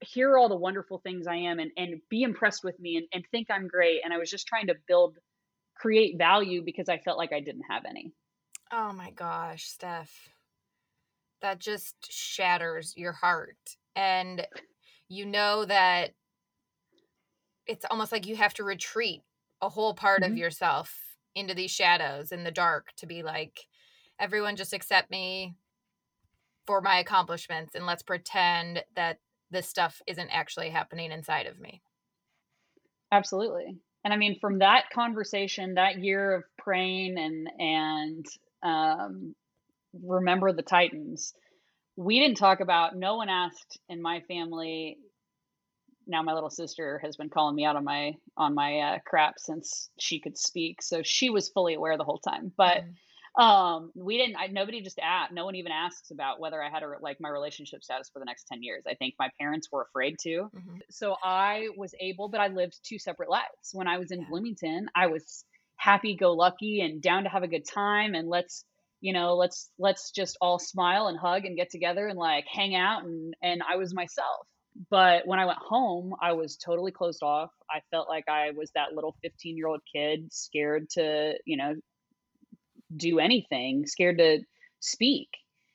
[0.00, 3.06] here are all the wonderful things I am and, and be impressed with me and,
[3.12, 4.00] and think I'm great.
[4.04, 5.16] And I was just trying to build,
[5.76, 8.12] create value because I felt like I didn't have any.
[8.72, 10.31] Oh my gosh, Steph.
[11.42, 13.76] That just shatters your heart.
[13.94, 14.46] And
[15.08, 16.12] you know that
[17.66, 19.22] it's almost like you have to retreat
[19.60, 20.32] a whole part mm-hmm.
[20.32, 20.96] of yourself
[21.34, 23.66] into these shadows in the dark to be like,
[24.18, 25.54] everyone just accept me
[26.66, 29.18] for my accomplishments and let's pretend that
[29.50, 31.82] this stuff isn't actually happening inside of me.
[33.10, 33.76] Absolutely.
[34.04, 38.26] And I mean, from that conversation, that year of praying and and
[38.62, 39.34] um,
[39.92, 41.32] remember the Titans,
[41.96, 42.96] we didn't talk about.
[42.96, 44.98] No one asked in my family.
[46.06, 49.34] Now my little sister has been calling me out on my on my uh, crap
[49.38, 52.52] since she could speak, so she was fully aware the whole time.
[52.56, 52.94] But mm
[53.38, 56.82] um we didn't I, nobody just asked no one even asks about whether i had
[56.82, 59.82] a like my relationship status for the next 10 years i think my parents were
[59.82, 60.76] afraid to mm-hmm.
[60.90, 64.26] so i was able but i lived two separate lives when i was in yeah.
[64.28, 65.44] bloomington i was
[65.76, 68.66] happy go lucky and down to have a good time and let's
[69.02, 72.74] you know let's let's just all smile and hug and get together and like hang
[72.74, 74.46] out and and i was myself
[74.90, 78.70] but when i went home i was totally closed off i felt like i was
[78.74, 81.74] that little 15 year old kid scared to you know
[82.96, 84.40] do anything, scared to
[84.80, 85.28] speak.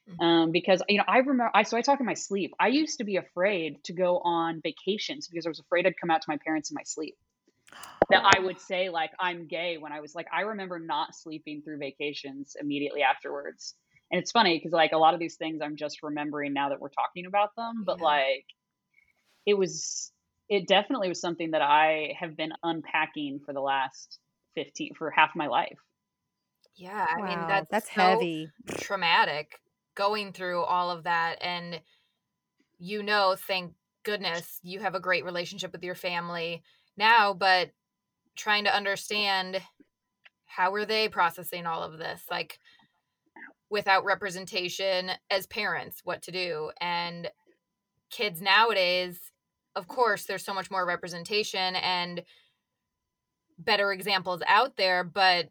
[0.09, 0.25] Mm-hmm.
[0.25, 2.53] Um, because you know, I remember I so I talk in my sleep.
[2.59, 6.09] I used to be afraid to go on vacations because I was afraid I'd come
[6.09, 7.17] out to my parents in my sleep.
[8.09, 8.29] That oh.
[8.35, 11.79] I would say like I'm gay when I was like I remember not sleeping through
[11.79, 13.75] vacations immediately afterwards.
[14.11, 16.79] And it's funny because like a lot of these things I'm just remembering now that
[16.79, 18.05] we're talking about them, but yeah.
[18.05, 18.45] like
[19.45, 20.11] it was
[20.49, 24.19] it definitely was something that I have been unpacking for the last
[24.55, 25.77] 15 for half my life.
[26.75, 29.59] Yeah, I wow, mean that's that's so heavy, traumatic
[29.95, 31.81] going through all of that, and
[32.77, 36.63] you know, thank goodness you have a great relationship with your family
[36.97, 37.71] now, but
[38.35, 39.61] trying to understand
[40.45, 42.59] how are they processing all of this, like
[43.69, 47.29] without representation as parents, what to do, and
[48.09, 49.19] kids nowadays,
[49.75, 52.23] of course, there's so much more representation and
[53.59, 55.49] better examples out there, but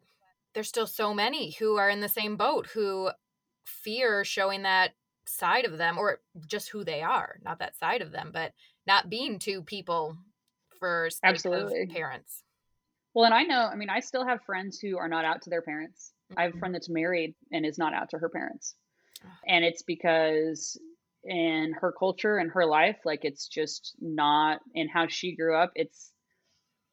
[0.53, 3.11] there's still so many who are in the same boat who
[3.63, 4.93] fear showing that
[5.27, 8.53] side of them or just who they are not that side of them but
[8.87, 10.17] not being two people
[10.79, 12.43] for absolutely parents
[13.13, 15.49] well and i know i mean i still have friends who are not out to
[15.49, 16.39] their parents mm-hmm.
[16.39, 16.59] i have a mm-hmm.
[16.59, 18.75] friend that's married and is not out to her parents
[19.47, 20.79] and it's because
[21.23, 25.71] in her culture and her life like it's just not in how she grew up
[25.75, 26.11] it's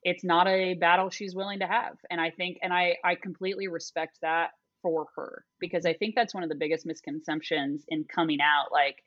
[0.04, 1.96] it's not a battle she's willing to have.
[2.10, 4.50] And I think, and I, I completely respect that
[4.82, 8.70] for her because I think that's one of the biggest misconceptions in coming out.
[8.70, 9.02] Like,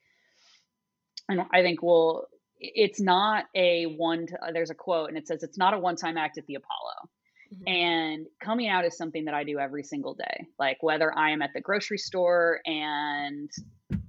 [1.30, 2.28] and I think, well,
[2.60, 5.96] it's not a one, to, there's a quote and it says, it's not a one
[5.96, 7.10] time act at the Apollo.
[7.54, 7.68] Mm-hmm.
[7.68, 10.48] And coming out is something that I do every single day.
[10.60, 13.50] Like whether I am at the grocery store and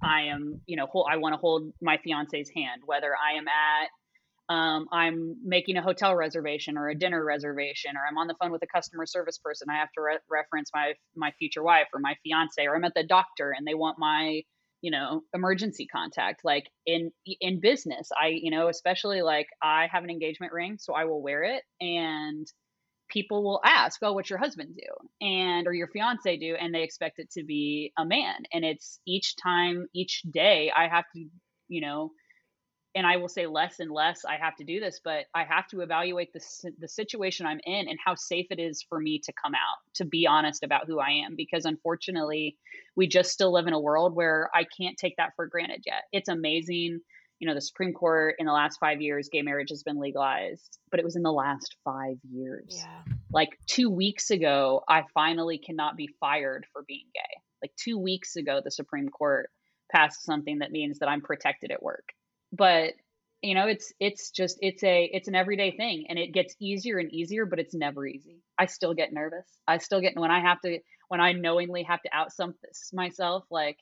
[0.02, 3.46] I am, you know, hold, I want to hold my fiance's hand, whether I am
[3.46, 3.88] at
[4.50, 8.50] um, I'm making a hotel reservation or a dinner reservation, or I'm on the phone
[8.50, 9.68] with a customer service person.
[9.70, 12.94] I have to re- reference my my future wife or my fiance, or I'm at
[12.94, 14.42] the doctor and they want my
[14.82, 16.44] you know emergency contact.
[16.44, 20.94] Like in in business, I you know especially like I have an engagement ring, so
[20.94, 22.46] I will wear it, and
[23.08, 26.82] people will ask, "Oh, what's your husband do?" and or your fiance do, and they
[26.82, 28.44] expect it to be a man.
[28.52, 31.26] And it's each time, each day, I have to
[31.68, 32.12] you know
[32.98, 35.68] and I will say less and less I have to do this, but I have
[35.68, 39.32] to evaluate the the situation I'm in and how safe it is for me to
[39.40, 42.56] come out, to be honest about who I am because unfortunately,
[42.96, 46.02] we just still live in a world where I can't take that for granted yet.
[46.12, 46.98] It's amazing,
[47.38, 50.78] you know, the Supreme Court in the last 5 years gay marriage has been legalized,
[50.90, 52.82] but it was in the last 5 years.
[52.82, 53.14] Yeah.
[53.30, 57.40] Like 2 weeks ago, I finally cannot be fired for being gay.
[57.62, 59.50] Like 2 weeks ago the Supreme Court
[59.92, 62.08] passed something that means that I'm protected at work
[62.52, 62.94] but
[63.42, 66.98] you know it's it's just it's a it's an everyday thing and it gets easier
[66.98, 68.42] and easier but it's never easy.
[68.58, 69.46] I still get nervous.
[69.66, 72.54] I still get when i have to when i knowingly have to out some
[72.92, 73.78] myself like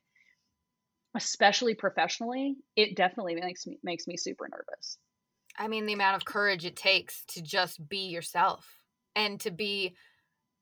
[1.15, 4.99] especially professionally it definitely makes me makes me super nervous.
[5.59, 8.67] I mean the amount of courage it takes to just be yourself
[9.15, 9.97] and to be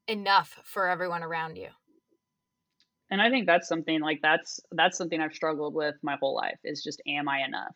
[0.06, 1.68] enough for everyone around you.
[3.10, 6.58] And i think that's something like that's that's something i've struggled with my whole life
[6.64, 7.74] is just am i enough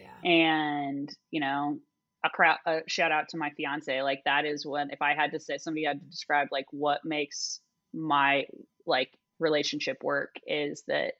[0.00, 0.30] yeah.
[0.30, 1.78] And, you know,
[2.24, 4.02] a, crowd, a shout out to my fiance.
[4.02, 7.00] Like that is when, if I had to say, somebody had to describe like what
[7.04, 7.60] makes
[7.92, 8.44] my
[8.86, 11.14] like relationship work is that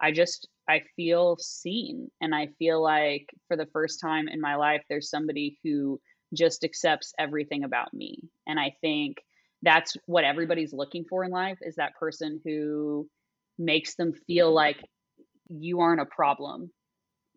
[0.00, 2.10] I just, I feel seen.
[2.20, 6.00] And I feel like for the first time in my life, there's somebody who
[6.34, 8.28] just accepts everything about me.
[8.46, 9.16] And I think
[9.62, 13.08] that's what everybody's looking for in life is that person who
[13.58, 14.76] makes them feel like
[15.48, 16.70] you aren't a problem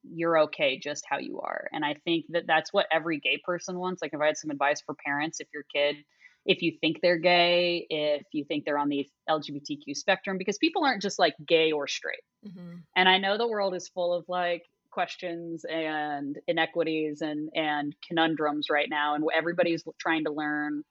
[0.03, 1.67] you're okay just how you are.
[1.71, 4.01] And I think that that's what every gay person wants.
[4.01, 5.97] Like, if I had some advice for parents, if your kid,
[6.45, 10.83] if you think they're gay, if you think they're on the LGBTQ spectrum, because people
[10.83, 12.23] aren't just like gay or straight.
[12.45, 12.77] Mm-hmm.
[12.95, 18.69] And I know the world is full of like questions and inequities and and conundrums
[18.69, 20.83] right now, and everybody's trying to learn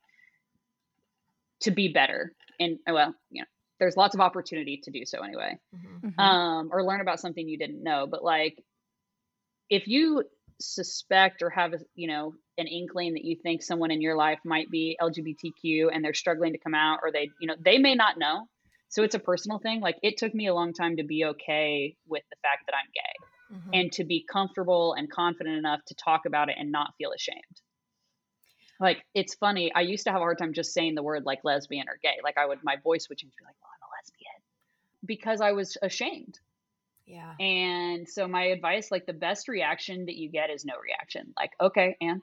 [1.61, 2.33] to be better.
[2.59, 3.47] And well, you know,
[3.79, 6.09] there's lots of opportunity to do so anyway, mm-hmm.
[6.09, 6.21] mm-hmm.
[6.21, 8.07] um, or learn about something you didn't know.
[8.07, 8.63] But like
[9.71, 10.25] if you
[10.61, 14.39] suspect or have a, you know an inkling that you think someone in your life
[14.45, 17.95] might be lgbtq and they're struggling to come out or they you know they may
[17.95, 18.47] not know.
[18.89, 19.81] So it's a personal thing.
[19.81, 22.91] Like it took me a long time to be okay with the fact that i'm
[22.93, 23.71] gay mm-hmm.
[23.73, 27.39] and to be comfortable and confident enough to talk about it and not feel ashamed.
[28.81, 29.73] Like it's funny.
[29.75, 32.19] I used to have a hard time just saying the word like lesbian or gay.
[32.23, 34.43] Like i would my voice would change be like oh i'm a lesbian.
[35.07, 36.39] Because i was ashamed
[37.11, 37.45] yeah.
[37.45, 41.33] And so my advice, like the best reaction that you get is no reaction.
[41.37, 42.23] Like, okay, and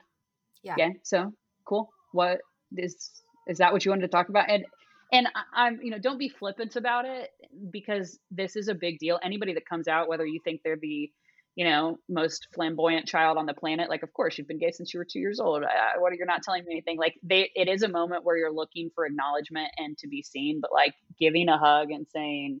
[0.62, 0.74] yeah.
[0.78, 0.90] Yeah.
[1.02, 1.32] So
[1.64, 1.90] cool.
[2.12, 2.40] What
[2.76, 3.10] is
[3.46, 4.50] is that what you wanted to talk about?
[4.50, 4.64] And
[5.12, 7.30] and I, am you know, don't be flippant about it
[7.70, 9.18] because this is a big deal.
[9.22, 11.10] Anybody that comes out, whether you think they're the
[11.58, 13.90] you know, most flamboyant child on the planet.
[13.90, 15.64] Like, of course, you've been gay since you were two years old.
[15.64, 16.98] Uh, what are you not telling me anything?
[16.98, 20.60] Like, they, it is a moment where you're looking for acknowledgement and to be seen,
[20.62, 22.60] but like giving a hug and saying,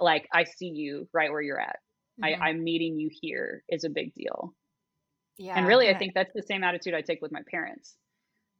[0.00, 1.76] like I see you right where you're at.
[2.22, 2.42] Mm-hmm.
[2.42, 4.54] I, I'm meeting you here is a big deal.
[5.36, 5.54] Yeah.
[5.56, 7.96] And really, I think that's the same attitude I take with my parents.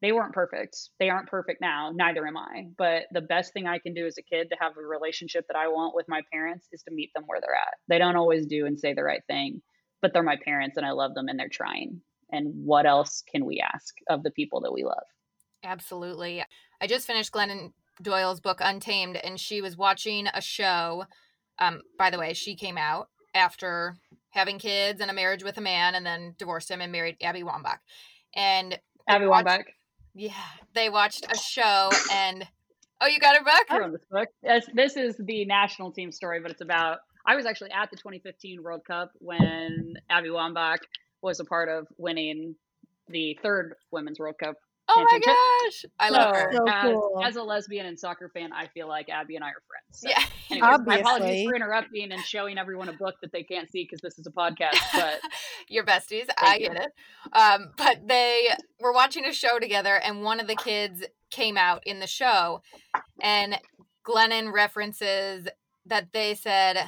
[0.03, 0.77] They weren't perfect.
[0.99, 1.93] They aren't perfect now.
[1.95, 2.67] Neither am I.
[2.77, 5.57] But the best thing I can do as a kid to have a relationship that
[5.57, 7.75] I want with my parents is to meet them where they're at.
[7.89, 9.63] They don't always do and say the right thing,
[10.03, 12.01] but they're my parents and I love them and they're trying.
[12.31, 15.05] And what else can we ask of the people that we love?
[15.63, 16.45] Absolutely.
[16.81, 21.05] I just finished Glennon Doyle's book Untamed, and she was watching a show
[21.59, 23.97] um, by the way, she came out after
[24.31, 27.43] having kids and a marriage with a man and then divorced him and married Abby
[27.43, 27.79] Wambach.
[28.35, 29.65] And Abby watched, Wambach.
[30.15, 30.33] Yeah.
[30.75, 32.47] They watched a show and
[33.01, 33.65] oh, you got her book?
[33.71, 34.29] I wrote this book.
[34.43, 37.97] This, this is the national team story, but it's about I was actually at the
[37.97, 40.79] 2015 World Cup when Abby Wambach
[41.23, 42.55] was a part of winning
[43.09, 44.57] the third Women's World Cup
[44.89, 45.85] Oh my gosh.
[45.99, 46.53] I love So, her.
[46.53, 47.23] So as, cool.
[47.25, 50.01] as a lesbian and soccer fan, I feel like Abby and I are friends.
[50.01, 50.23] So, Yeah.
[50.51, 54.01] anyways, my apologies for interrupting and showing everyone a book that they can't see because
[54.03, 54.79] this is a podcast.
[54.93, 55.21] But
[55.69, 56.27] Your besties.
[56.39, 56.69] I you.
[56.69, 56.93] get it.
[57.33, 58.49] Um, but they
[58.81, 62.61] were watching a show together, and one of the kids came out in the show,
[63.23, 63.59] and
[64.07, 65.49] Glennon references
[65.87, 66.79] that they said,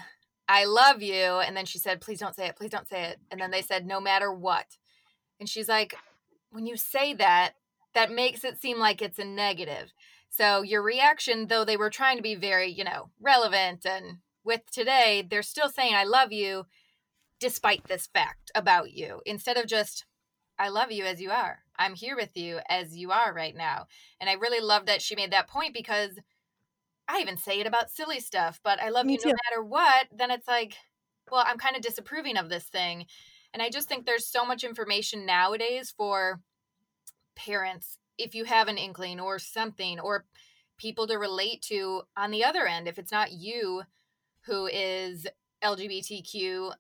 [0.49, 1.15] I love you.
[1.15, 2.57] And then she said, Please don't say it.
[2.57, 3.19] Please don't say it.
[3.31, 4.67] And then they said, No matter what.
[5.41, 5.97] And she's like,
[6.51, 7.53] When you say that,
[7.97, 9.95] that makes it seem like it's a negative.
[10.29, 14.61] So your reaction, though they were trying to be very, you know, relevant and with
[14.71, 16.67] today, they're still saying, I love you
[17.41, 20.05] despite this fact about you instead of just
[20.59, 21.61] I love you as you are.
[21.79, 23.87] I'm here with you as you are right now.
[24.21, 26.19] And I really love that she made that point because
[27.09, 30.09] I even say it about silly stuff, but I love Me you no matter what.
[30.15, 30.75] Then it's like,
[31.31, 33.07] well, I'm kind of disapproving of this thing.
[33.55, 36.41] And I just think there's so much information nowadays for
[37.37, 40.25] parents if you have an inkling or something or
[40.79, 43.83] people to relate to on the other end if it's not you
[44.47, 45.27] who is
[45.63, 46.73] LGBTQ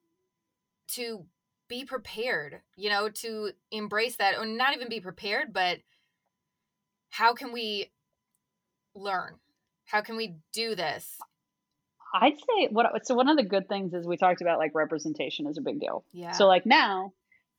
[0.89, 1.25] to
[1.69, 5.79] be prepared, you know, to embrace that or not even be prepared, but
[7.11, 7.91] how can we
[8.95, 9.35] learn?
[9.85, 11.19] How can we do this?
[12.15, 15.47] I'd say what so one of the good things is we talked about like representation
[15.47, 16.05] is a big deal.
[16.13, 16.33] Yeah.
[16.33, 17.13] So like now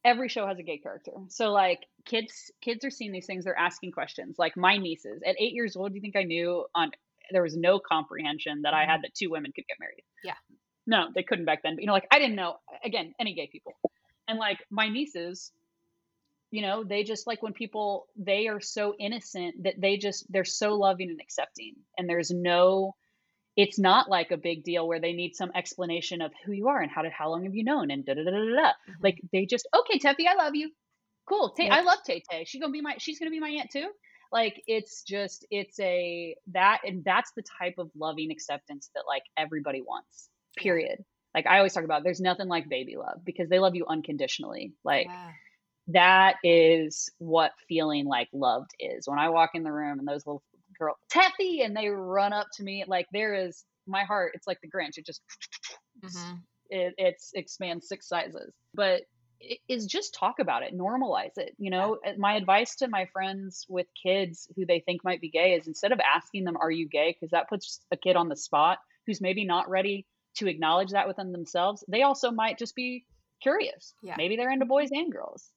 [0.04, 1.12] every show has a gay character.
[1.30, 4.38] So like kids kids are seeing these things, they're asking questions.
[4.38, 6.92] Like my nieces at 8 years old, do you think I knew on
[7.32, 8.92] there was no comprehension that I mm-hmm.
[8.92, 10.04] had that two women could get married?
[10.24, 10.34] Yeah.
[10.86, 11.76] No, they couldn't back then.
[11.76, 13.74] But you know like I didn't know again any gay people.
[14.28, 15.52] And like my nieces
[16.52, 20.46] you know they just like when people they are so innocent that they just they're
[20.46, 22.96] so loving and accepting and there's no
[23.58, 26.80] it's not like a big deal where they need some explanation of who you are
[26.80, 28.44] and how to how long have you known and da da da da da.
[28.46, 28.74] Mhm.
[29.02, 30.72] Like they just okay, Teffy, I love you.
[31.28, 31.50] Cool.
[31.58, 31.68] Tay.
[31.68, 32.46] I love Tay Tay.
[32.46, 33.90] She's gonna be my she's gonna be my aunt too.
[34.32, 39.24] Like it's just it's a that and that's the type of loving acceptance that like
[39.36, 40.30] everybody wants.
[40.56, 41.04] Period.
[41.34, 44.74] Like I always talk about there's nothing like baby love because they love you unconditionally.
[44.84, 45.32] Like yeah.
[45.88, 49.08] that is what feeling like loved is.
[49.08, 50.44] When I walk in the room and those little
[50.78, 54.32] girl Teffy and they run up to me, like there is my heart.
[54.36, 54.98] It's like the Grinch.
[54.98, 55.22] It just
[56.04, 56.42] Mhm.
[56.70, 58.54] it it's expands six sizes.
[58.74, 59.04] But
[59.40, 61.56] it is just talk about it, normalize it.
[61.60, 65.30] You know, Uh, my advice to my friends with kids who they think might be
[65.30, 68.30] gay is instead of asking them, "Are you gay?" because that puts a kid on
[68.30, 71.84] the spot who's maybe not ready to acknowledge that within themselves.
[71.88, 73.06] They also might just be
[73.42, 73.94] curious.
[74.02, 74.16] Yeah.
[74.18, 75.52] Maybe they're into boys and girls.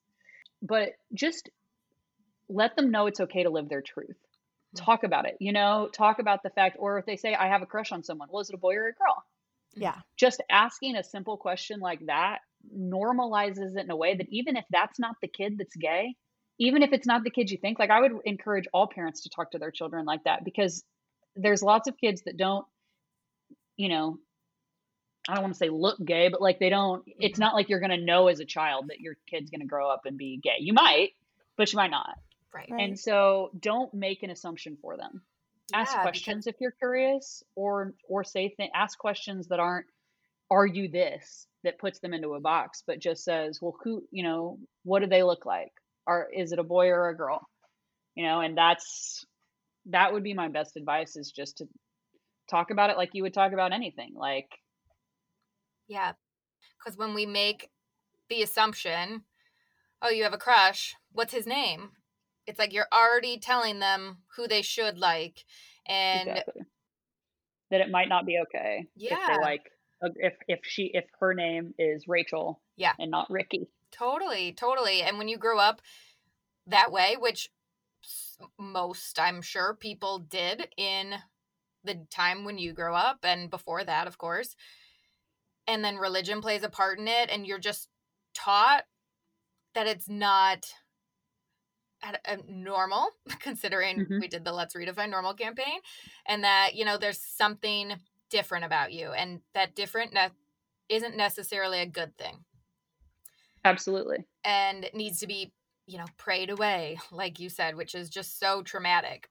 [0.62, 1.50] But just
[2.48, 4.16] let them know it's okay to live their truth.
[4.76, 4.84] Mhm.
[4.84, 7.62] Talk about it, you know, talk about the fact, or if they say, I have
[7.62, 9.24] a crush on someone, well, is it a boy or a girl?
[9.76, 10.00] Yeah.
[10.16, 12.40] just asking a simple question like that
[12.76, 16.14] normalizes it in a way that even if that's not the kid that's gay,
[16.58, 19.30] even if it's not the kid you think, like I would encourage all parents to
[19.30, 20.84] talk to their children like that because
[21.36, 22.66] there's lots of kids that don't,
[23.76, 24.18] you know,
[25.28, 27.40] I don't want to say look gay, but like they don't, it's Mhm.
[27.40, 29.88] not like you're going to know as a child that your kid's going to grow
[29.88, 30.56] up and be gay.
[30.58, 31.14] You might,
[31.56, 32.18] but you might not.
[32.54, 32.68] Right.
[32.70, 32.82] Right.
[32.82, 35.22] And so don't make an assumption for them
[35.72, 39.86] ask Yeah, because- questions if you're curious or or say th- ask questions that aren't
[40.50, 44.24] are you this that puts them into a box but just says well who you
[44.24, 45.70] know what do they look like
[46.08, 47.40] are is it a boy or a girl
[48.16, 49.24] you know and that's
[49.86, 51.68] that would be my best advice is just to
[52.50, 54.48] talk about it like you would talk about anything like
[55.86, 56.12] Yeah.
[56.78, 57.68] Because when we make
[58.28, 59.24] the assumption,
[60.02, 61.90] oh, you have a crush, what's his name?
[62.50, 65.44] It's like you're already telling them who they should like.
[65.86, 66.62] And exactly
[67.70, 69.26] that it might not be okay if Yeah.
[69.26, 69.62] they like
[70.04, 72.92] uh, if if she if her name is Rachel Yeah.
[72.98, 75.02] and not Ricky totally, totally.
[75.02, 75.82] And when you grow up
[76.66, 77.50] that way, which
[78.58, 81.14] most, I'm sure, people did in
[81.84, 84.56] the time when you grow up and before that, of course.
[85.66, 87.88] And then religion plays a part in it, and you're just
[88.34, 88.84] taught
[89.74, 90.72] that it's not
[92.02, 93.10] at- uh, normal,
[93.40, 94.20] considering Mhm.
[94.20, 95.80] we did the Let's Redefine Normal campaign,
[96.26, 100.30] and that, you know, there's something different about you, and that different ne-
[100.88, 102.44] isn't necessarily a good thing.
[103.64, 104.24] Absolutely.
[104.44, 105.52] And it needs to be
[105.86, 109.28] you know prayed away like you said which is just so traumatic.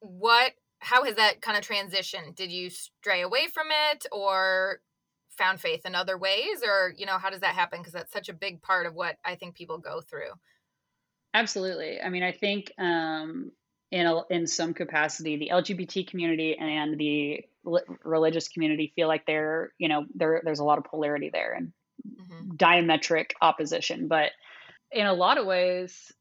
[0.00, 2.34] What how has that kind of transitioned?
[2.34, 4.80] Did you stray away from it or
[5.30, 7.78] found faith in other ways or you know how does that happen?
[7.80, 10.32] Because that's such a big part of what i think people go through
[11.34, 12.00] Absolutely.
[12.00, 13.52] I mean, I think um,
[13.90, 19.26] in a, in some capacity, the LGBT community and the li- religious community feel like
[19.26, 21.72] they're you know there there's a lot of polarity there and
[22.18, 24.08] hmm diametric opposition.
[24.08, 24.30] But
[24.90, 26.12] in a lot of ways,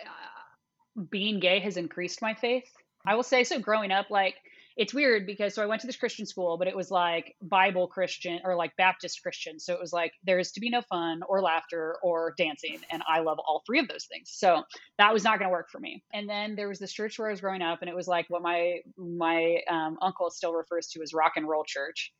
[0.00, 2.70] uh, being gay has increased my faith.
[3.06, 4.36] I will say so growing up like
[4.76, 7.86] it's weird because so I went to this Christian school, but it was like Bible
[7.86, 9.60] Christian or like Baptist Christian.
[9.60, 12.78] So it was like there's to be no fun or laughter or dancing.
[12.90, 14.30] And I love all three of those things.
[14.32, 14.62] So
[14.98, 16.02] that was not going to work for me.
[16.12, 18.26] And then there was this church where I was growing up, and it was like
[18.28, 22.12] what my my um, uncle still refers to as rock and roll church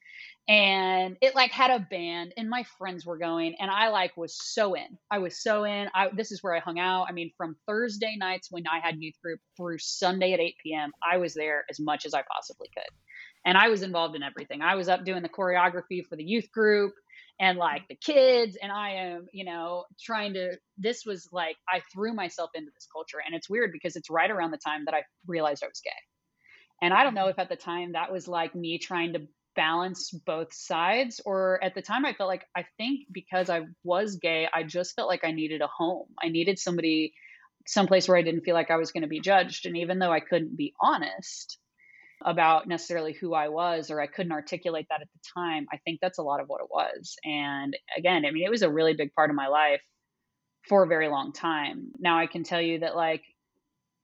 [0.48, 4.36] and it like had a band and my friends were going and i like was
[4.38, 4.98] so in.
[5.10, 5.88] I was so in.
[5.94, 7.06] I this is where i hung out.
[7.08, 10.92] I mean from thursday nights when i had youth group through sunday at 8 p.m
[11.02, 12.90] i was there as much as i possibly could.
[13.46, 14.60] And i was involved in everything.
[14.60, 16.92] I was up doing the choreography for the youth group
[17.40, 21.80] and like the kids and i am you know trying to this was like i
[21.92, 24.94] threw myself into this culture and it's weird because it's right around the time that
[24.94, 25.90] i realized i was gay.
[26.82, 30.10] And i don't know if at the time that was like me trying to balance
[30.10, 34.48] both sides or at the time i felt like i think because i was gay
[34.52, 36.06] i just felt like i needed a home.
[36.22, 37.14] I needed somebody
[37.66, 40.12] someplace where i didn't feel like i was going to be judged and even though
[40.12, 41.58] i couldn't be honest
[42.24, 45.98] about necessarily who i was or i couldn't articulate that at the time i think
[46.00, 47.16] that's a lot of what it was.
[47.24, 49.80] And again i mean it was a really big part of my life
[50.68, 51.92] for a very long time.
[51.98, 53.22] Now i can tell you that like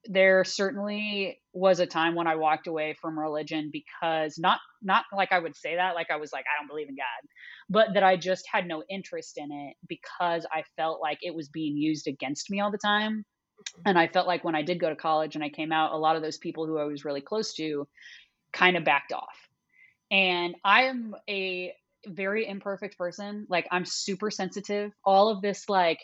[0.06, 5.32] there certainly was a time when I walked away from religion because not not like
[5.32, 7.28] I would say that like I was like I don't believe in God,
[7.68, 11.48] but that I just had no interest in it because I felt like it was
[11.48, 13.24] being used against me all the time.
[13.60, 13.82] Mm-hmm.
[13.86, 15.98] And I felt like when I did go to college and I came out, a
[15.98, 17.86] lot of those people who I was really close to
[18.52, 19.48] kind of backed off.
[20.10, 21.74] And I am a
[22.06, 23.46] very imperfect person.
[23.48, 24.92] Like I'm super sensitive.
[25.04, 25.98] All of this like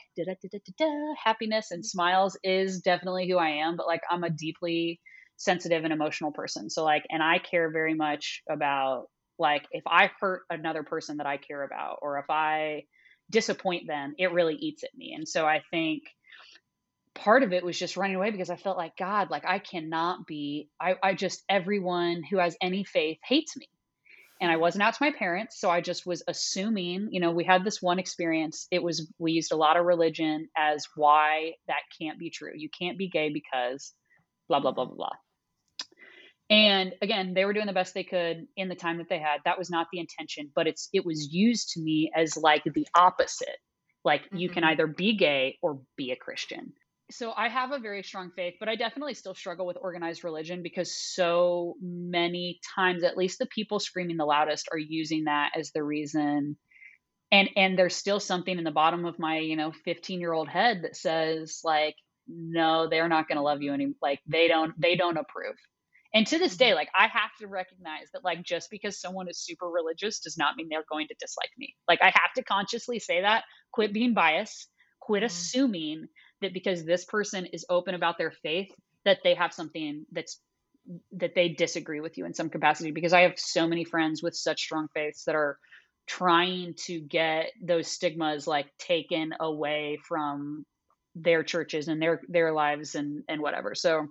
[1.22, 3.76] happiness and smiles is definitely who I am.
[3.76, 5.00] But like I'm a deeply
[5.36, 6.70] sensitive and emotional person.
[6.70, 9.06] So like, and I care very much about
[9.38, 12.84] like if I hurt another person that I care about, or if I
[13.30, 15.14] disappoint them, it really eats at me.
[15.14, 16.04] And so I think
[17.14, 20.26] part of it was just running away because I felt like God, like I cannot
[20.26, 20.68] be.
[20.80, 23.68] I I just everyone who has any faith hates me
[24.40, 25.58] and I wasn't out to my parents.
[25.58, 28.66] So I just was assuming, you know, we had this one experience.
[28.70, 32.52] It was, we used a lot of religion as why that can't be true.
[32.54, 33.92] You can't be gay because
[34.48, 35.16] blah, blah, blah, blah, blah.
[36.48, 39.40] And again, they were doing the best they could in the time that they had.
[39.44, 42.86] That was not the intention, but it's, it was used to me as like the
[42.94, 43.58] opposite.
[44.04, 44.36] Like mm-hmm.
[44.36, 44.72] you can mm-hmm.
[44.72, 46.72] either be gay or be a Christian
[47.10, 50.62] so I have a very strong faith, but I definitely still struggle with organized religion
[50.62, 55.70] because so many times, at least the people screaming the loudest are using that as
[55.70, 56.56] the reason.
[57.30, 60.48] And and there's still something in the bottom of my, you know, 15 year old
[60.48, 61.94] head that says like,
[62.28, 65.56] no, they're not going to love you any like they don't they don't approve.
[66.12, 66.76] And to this day, mm-hmm.
[66.76, 70.56] like I have to recognize that like just because someone is super religious does not
[70.56, 71.76] mean they're going to dislike me.
[71.86, 74.68] Like I have to consciously say that, quit being biased,
[75.00, 75.26] quit mm-hmm.
[75.26, 76.08] assuming
[76.42, 78.72] that because this person is open about their faith
[79.04, 80.40] that they have something that's
[81.12, 82.92] that they disagree with you in some capacity.
[82.92, 85.58] Because i have so many friends with such strong faiths that are
[86.06, 90.64] trying to get those stigmas like taken away from
[91.16, 93.74] their churches and their their lives and and whatever.
[93.74, 94.08] So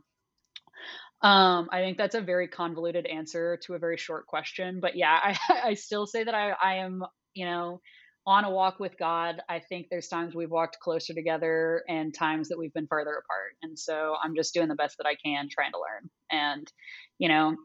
[1.22, 5.18] um, I think that's a very convoluted answer to a very short question, but yeah,
[5.50, 7.04] I, I still say that I, I am,
[7.34, 7.82] you know,
[8.28, 12.50] on a walk with God, I think there's times we've walked closer together and times
[12.50, 13.54] that we've been further apart.
[13.62, 16.10] And so I'm just doing the best that I can trying to learn.
[16.32, 16.72] And,
[17.20, 17.56] you know,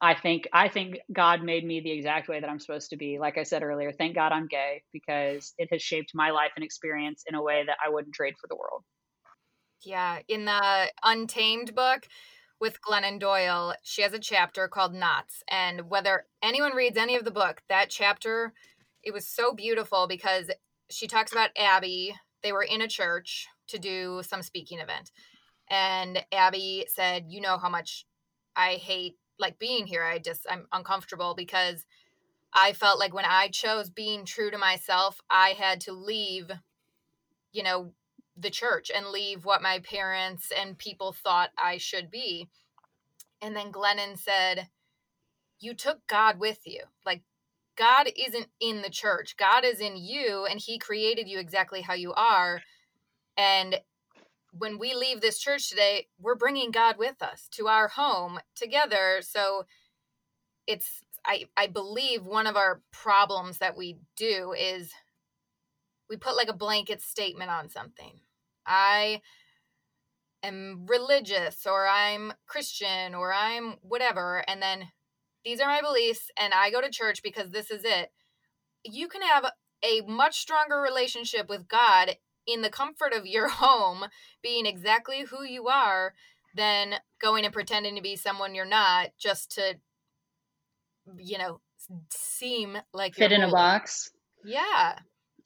[0.00, 3.18] I think I think God made me the exact way that I'm supposed to be.
[3.18, 6.64] Like I said earlier, thank God I'm gay because it has shaped my life and
[6.64, 8.82] experience in a way that I wouldn't trade for the world.
[9.84, 12.06] Yeah, in the Untamed book
[12.60, 15.42] with Glennon Doyle, she has a chapter called Knots.
[15.50, 18.54] And whether anyone reads any of the book, that chapter
[19.02, 20.50] it was so beautiful because
[20.90, 22.14] she talks about Abby.
[22.42, 25.10] They were in a church to do some speaking event.
[25.70, 28.06] And Abby said, You know how much
[28.56, 30.04] I hate like being here.
[30.04, 31.86] I just, I'm uncomfortable because
[32.52, 36.50] I felt like when I chose being true to myself, I had to leave,
[37.52, 37.92] you know,
[38.36, 42.48] the church and leave what my parents and people thought I should be.
[43.40, 44.68] And then Glennon said,
[45.60, 46.82] You took God with you.
[47.06, 47.22] Like
[47.80, 49.38] God isn't in the church.
[49.38, 52.60] God is in you and he created you exactly how you are.
[53.38, 53.80] And
[54.52, 59.22] when we leave this church today, we're bringing God with us to our home together.
[59.22, 59.64] So
[60.66, 64.90] it's I I believe one of our problems that we do is
[66.10, 68.20] we put like a blanket statement on something.
[68.66, 69.22] I
[70.42, 74.88] am religious or I'm Christian or I'm whatever and then
[75.44, 78.10] these are my beliefs and I go to church because this is it.
[78.84, 79.46] You can have
[79.84, 82.16] a much stronger relationship with God
[82.46, 84.04] in the comfort of your home,
[84.42, 86.14] being exactly who you are,
[86.56, 89.74] than going and pretending to be someone you're not just to,
[91.18, 91.60] you know,
[92.10, 93.50] seem like fit in holy.
[93.52, 94.10] a box.
[94.44, 94.98] Yeah.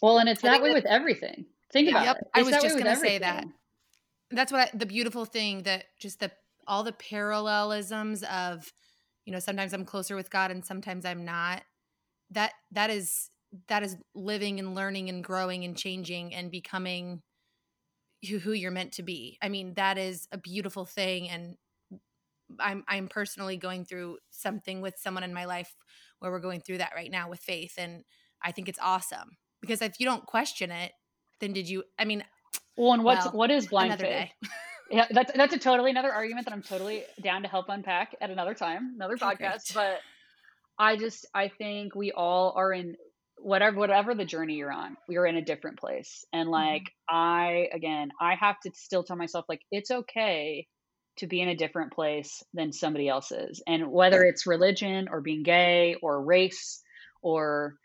[0.02, 1.46] Well, and it's I that way that- with everything.
[1.72, 1.96] Think Yeah.
[2.02, 2.28] about Yep, it.
[2.34, 3.44] I was just gonna say that.
[4.30, 6.30] that's what I, the beautiful thing that just the
[6.66, 8.72] all the parallelisms of
[9.24, 11.62] you know sometimes i'm closer with god and sometimes i'm not.
[12.30, 13.30] That that is
[13.68, 17.22] that is living and learning and growing and changing and becoming
[18.28, 19.38] who, who you're meant to be.
[19.42, 21.56] I mean that is a beautiful thing and
[22.60, 25.74] i'm i'm personally going through something with someone in my life
[26.18, 28.04] where we're going through that right now with faith and
[28.42, 30.92] i think it's awesome because if you don't question it
[31.40, 32.22] then did you i mean
[32.76, 34.30] Well, and what's Well, what is blind faith?
[34.94, 38.30] Yeah, that's that's a totally another argument that I'm totally down to help unpack at
[38.30, 39.74] another time, another podcast.
[39.74, 39.98] But
[40.78, 42.96] I just I think we all are in
[43.38, 46.24] whatever whatever the journey you're on, we are in a different place.
[46.32, 46.52] And mm-hmm.
[46.52, 50.66] like I again, I have to still tell myself like it's okay
[51.16, 53.62] to be in a different place than somebody else is.
[53.66, 56.82] And whether it's religion or being gay or race
[57.22, 57.76] or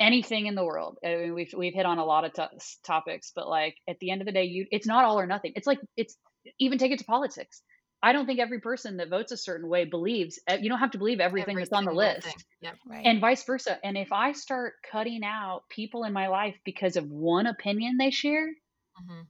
[0.00, 0.98] anything in the world.
[1.04, 2.50] I mean, we've we've hit on a lot of to-
[2.84, 5.52] topics, but like at the end of the day, you it's not all or nothing.
[5.56, 6.16] It's like it's
[6.58, 7.62] even take it to politics.
[8.02, 10.38] I don't think every person that votes a certain way believes.
[10.46, 12.44] eh, You don't have to believe everything Every that's on the list.
[12.60, 12.74] Yep.
[12.86, 13.78] right and vice versa.
[13.82, 18.10] And if I start cutting out people in my life because of one opinion they
[18.10, 18.46] share,
[18.96, 19.22] hmm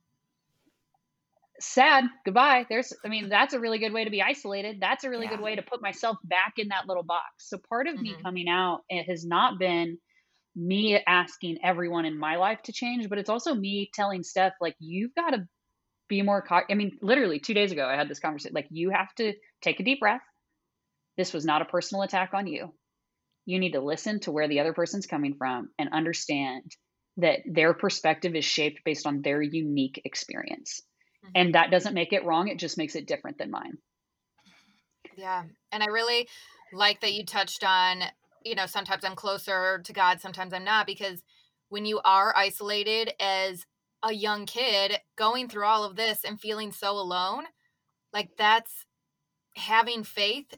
[1.61, 5.09] sad goodbye there's i mean that's a really good way to be isolated that's a
[5.11, 8.17] really good way to put myself back in that little box so part of me
[8.19, 8.23] Mhm.
[8.23, 9.99] coming out it has not been
[10.57, 14.77] me asking everyone in my life to change but it's also me telling steph like
[14.79, 15.47] you've got to
[16.09, 18.91] be more co- i mean literally two days ago i had this conversation like you
[18.91, 19.33] have to
[19.63, 20.21] take a deep breath
[21.17, 22.73] this was not a personal attack on you
[23.47, 26.71] you need to listen to where the other person's coming from and understand
[27.17, 30.83] that their perspective is shaped based on their unique experience
[31.25, 31.31] Mhm.
[31.35, 33.79] and that doesn't make it wrong it just makes it different than mine
[35.17, 35.45] Yeah.
[35.73, 36.29] And I really
[36.73, 38.03] like that you touched on,
[38.45, 41.23] you know, sometimes I'm closer to God, sometimes I'm not, because
[41.69, 43.67] when you are isolated as
[44.03, 47.45] a young kid going through all of this and feeling so alone,
[48.13, 48.85] like that's
[49.57, 50.55] having faith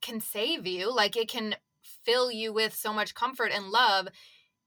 [0.00, 0.94] can save you.
[0.94, 1.56] Like it can
[2.04, 4.08] fill you with so much comfort and love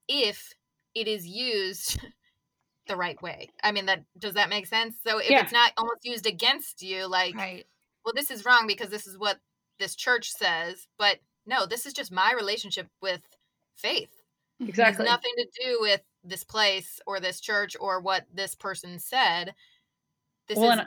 [0.07, 0.53] if
[0.93, 1.99] it is used
[2.87, 3.49] the right way.
[3.63, 4.95] I mean that does that make sense?
[5.05, 5.43] So if Yeah.
[5.43, 7.65] it's not almost used against you like right
[8.05, 9.39] well, this is wrong because this is what
[9.79, 10.87] this church says.
[10.97, 13.21] But no, this is just my relationship with
[13.75, 14.09] faith.
[14.59, 18.55] It exactly has nothing to do with this place or this church or what this
[18.55, 19.53] person said.
[20.47, 20.85] This well, is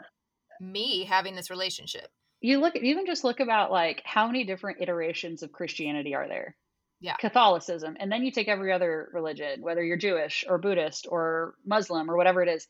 [0.61, 2.09] me having this relationship.
[2.41, 6.29] you look at even just look about like how many different iterations of christianity are
[6.29, 6.57] there
[7.01, 7.17] Yeah.
[7.17, 12.11] catholicism and then you take every other religion whether you're jewish or buddhist or muslim
[12.11, 12.67] or whatever it is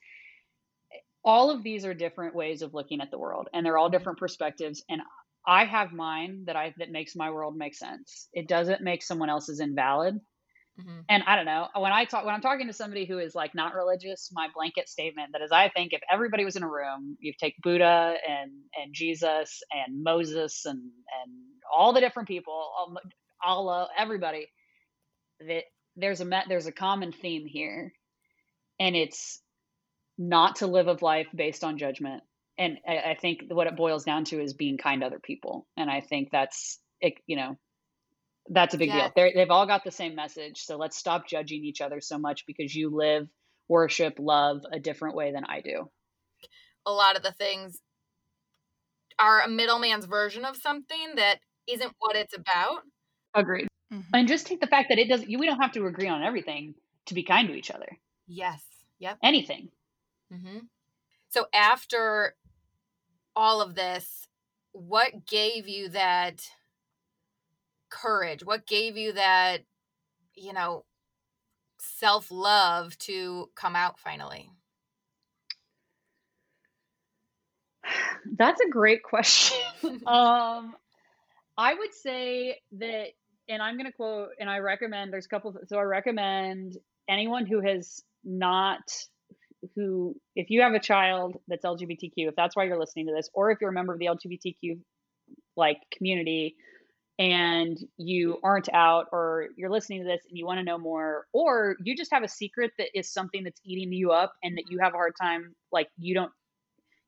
[1.24, 3.98] all of these are different ways of looking at the world and they're all mm-hmm.
[3.98, 5.00] different perspectives and
[5.46, 8.28] i have mine that i that makes my world make sense.
[8.32, 10.20] It doesn't make someone else's invalid.
[10.80, 13.34] Hmm and I don't know when I talk when I'm talking to somebody who is
[13.34, 16.68] like not religious, my blanket statement that is I think if everybody was in a
[16.70, 21.32] room, you take Buddha and and Jesus and Moses and and
[21.72, 22.70] all the different people,
[23.44, 24.48] Allah, everybody,
[25.46, 27.92] that there's a met there's a common theme here,
[28.80, 29.40] and it's
[30.18, 32.22] not to live of life based on judgment.
[32.58, 35.66] And I, I think what it boils down to is being kind to other people,
[35.76, 37.14] and I think that's it.
[37.26, 37.58] You know,
[38.48, 38.96] that's a big Yeah.
[39.08, 39.12] deal.
[39.16, 40.62] They're, they've all got the same message.
[40.62, 43.28] So let's stop judging each other so much because you live,
[43.68, 45.90] worship, love a different way than I do.
[46.86, 47.78] A lot of the things
[49.18, 52.82] are a middleman's version of something that isn't what it's about.
[53.34, 53.68] Agreed.
[53.92, 54.04] Mhm.
[54.12, 56.22] And just take the fact that it doesn't, you, we don't have to agree on
[56.22, 56.74] everything
[57.06, 57.98] to be kind to each other.
[58.26, 58.62] Yes.
[58.98, 59.18] Yep.
[59.22, 59.70] Anything.
[60.30, 60.58] hmm
[61.28, 62.34] So after
[63.36, 64.26] all of this,
[64.72, 66.40] what gave you that
[67.90, 68.44] courage?
[68.44, 69.58] What gave you that,
[70.34, 70.84] you know,
[71.78, 74.50] self love to come out finally?
[78.36, 79.58] That's a great question.
[80.06, 80.74] um,
[81.58, 83.08] I would say that,
[83.48, 86.76] and I'm going to quote, and I recommend, there's a couple, so I recommend
[87.08, 88.82] anyone who has not,
[89.74, 93.28] who, if you have a child that's LGBTQ, if that's why you're listening to this,
[93.34, 94.78] or if you're a member of the LGBTQ
[95.56, 96.56] like community
[97.18, 101.26] and you aren't out or you're listening to this and you want to know more
[101.32, 104.64] or you just have a secret that is something that's eating you up and that
[104.68, 106.30] you have a hard time like you don't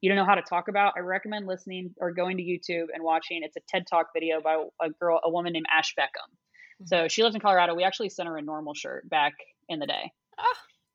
[0.01, 3.03] you don't know how to talk about i recommend listening or going to youtube and
[3.03, 3.41] watching.
[3.43, 6.87] It's a ted talk video by a girl a woman named ash beckham.
[6.87, 7.75] So she lives in colorado.
[7.75, 9.35] We actually sent her a normal shirt back
[9.69, 10.13] in the day.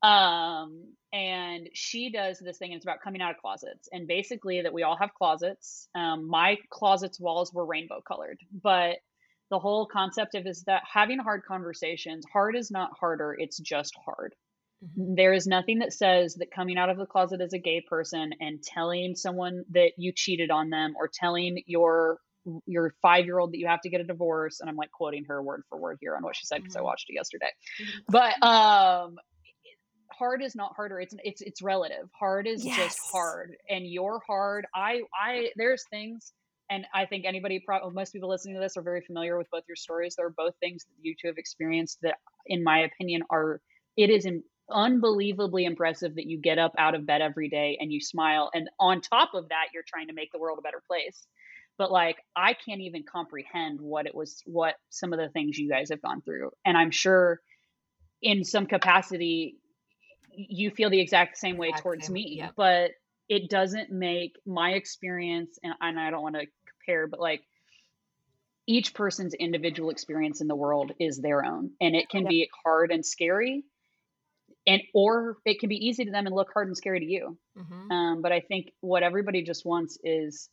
[0.02, 0.94] Um
[1.72, 4.82] she does this thing and it's about coming out of closets and basically that we
[4.82, 8.96] all have closets um, my closet's walls were rainbow colored but
[9.50, 13.94] the whole concept of is that having hard conversations hard is not harder it's just
[14.04, 14.34] hard
[14.84, 15.14] mm-hmm.
[15.14, 18.32] there is nothing that says that coming out of the closet as a gay person
[18.40, 22.18] and telling someone that you cheated on them or telling your
[22.66, 25.24] your five year old that you have to get a divorce and i'm like quoting
[25.26, 26.82] her word for word here on what she said because mm-hmm.
[26.82, 27.50] i watched it yesterday
[27.80, 28.00] mm-hmm.
[28.08, 29.16] but um
[30.18, 32.08] hard is not harder it's it's it's relative.
[32.18, 32.76] Hard is yes.
[32.76, 34.66] just hard and you're hard.
[34.74, 36.32] I i there's things
[36.70, 39.64] and i think anybody probably most people listening to this are very familiar with both
[39.68, 40.14] your stories.
[40.16, 43.60] There are both things that you two have experienced that in my opinion are
[43.96, 47.92] it is in, unbelievably impressive that you get up out of bed every day and
[47.92, 50.82] you smile and on top of that you're trying to make the world a better
[50.86, 51.26] place.
[51.76, 55.68] But like i can't even comprehend what it was what some of the things you
[55.68, 57.40] guys have gone through and i'm sure
[58.22, 59.56] in some capacity
[60.36, 62.50] you feel the exact same way exact towards same, me, yeah.
[62.56, 62.92] but
[63.28, 67.42] it doesn't make my experience, and, and I don't want to compare, but like
[68.66, 72.28] each person's individual experience in the world is their own, and it can yeah.
[72.28, 73.64] be hard and scary,
[74.66, 77.38] and or it can be easy to them and look hard and scary to you.
[77.56, 77.90] Mm-hmm.
[77.90, 80.48] Um, but I think what everybody just wants is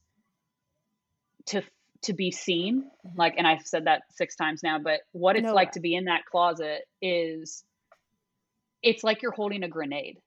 [1.47, 1.63] to
[2.03, 3.17] to be seen mm-hmm.
[3.17, 5.53] like and i've said that six times now but what it's no.
[5.53, 7.63] like to be in that closet is
[8.83, 10.17] it's like you're holding a grenade.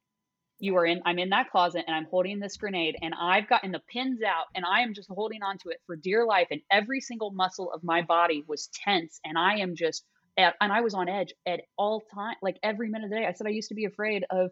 [0.59, 3.73] You are in, I'm in that closet and I'm holding this grenade and I've gotten
[3.73, 6.47] the pins out and I am just holding on to it for dear life.
[6.51, 10.05] And every single muscle of my body was tense and I am just,
[10.39, 13.27] at, and I was on edge at all time, like every minute of the day.
[13.27, 14.51] I said I used to be afraid of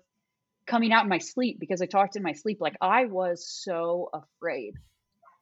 [0.66, 2.58] coming out in my sleep because I talked in my sleep.
[2.60, 4.74] Like I was so afraid.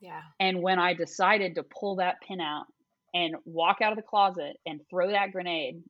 [0.00, 0.20] Yeah.
[0.38, 2.66] And when I decided to pull that pin out
[3.12, 5.82] and walk out of the closet and throw that grenade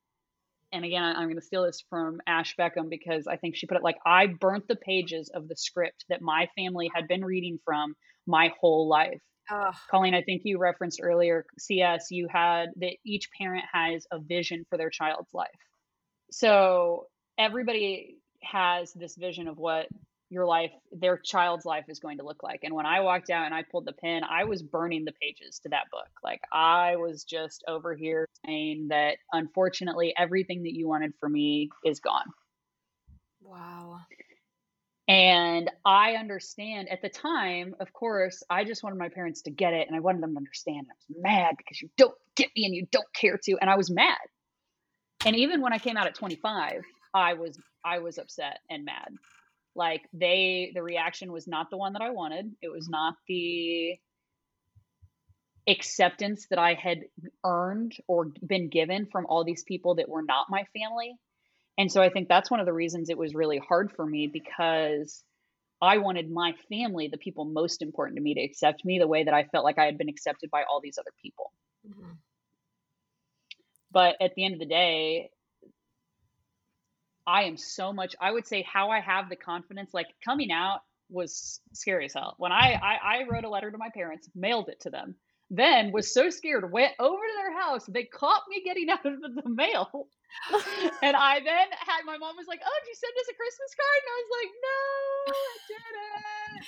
[0.73, 3.77] and again, I'm going to steal this from Ash Beckham because I think she put
[3.77, 7.59] it like, I burnt the pages of the script that my family had been reading
[7.65, 7.95] from
[8.27, 9.21] my whole life.
[9.51, 9.75] Ugh.
[9.91, 14.65] Colleen, I think you referenced earlier, CS, you had that each parent has a vision
[14.71, 15.49] for their child's life.
[16.31, 17.07] So
[17.37, 19.87] everybody has this vision of what
[20.31, 22.61] your life, their child's life is going to look like.
[22.63, 25.59] And when I walked out and I pulled the pin, I was burning the pages
[25.65, 26.09] to that book.
[26.23, 31.69] Like I was just over here saying that unfortunately everything that you wanted for me
[31.85, 32.27] is gone.
[33.43, 33.99] Wow.
[35.09, 39.75] And I understand at the time, of course, I just wanted my parents to get
[39.75, 40.87] it and I wanted them to understand.
[40.89, 43.59] I was mad because you don't get me and you don't care to.
[43.61, 44.19] And I was mad.
[45.27, 49.09] And even when I came out at 25, I was I was upset and mad
[49.75, 52.51] like they the reaction was not the one that i wanted.
[52.61, 53.99] It was not the
[55.69, 57.03] acceptance that i had
[57.45, 61.15] earned or been given from all these people that were not my family.
[61.79, 64.27] And so i think that's one of the reasons it was really hard for me
[64.27, 65.23] because
[65.81, 69.25] i wanted my family the people most important to me to accept me the way
[69.25, 71.53] that i felt like i had been accepted by all these other people.
[71.89, 72.13] Mm-hmm.
[73.91, 75.31] but at the end of the day
[77.27, 78.15] I am so much.
[78.21, 82.35] I would say how I have the confidence, like coming out was scary as hell.
[82.39, 85.17] When I, I I wrote a letter to my parents, mailed it to them,
[85.51, 87.85] then was so scared, went over to their house.
[87.87, 90.09] They caught me getting out of the mail.
[91.03, 93.75] and I then had my mom was like, "Oh, did you send us a Christmas
[93.75, 96.67] card?" And I was like, "No, I didn't."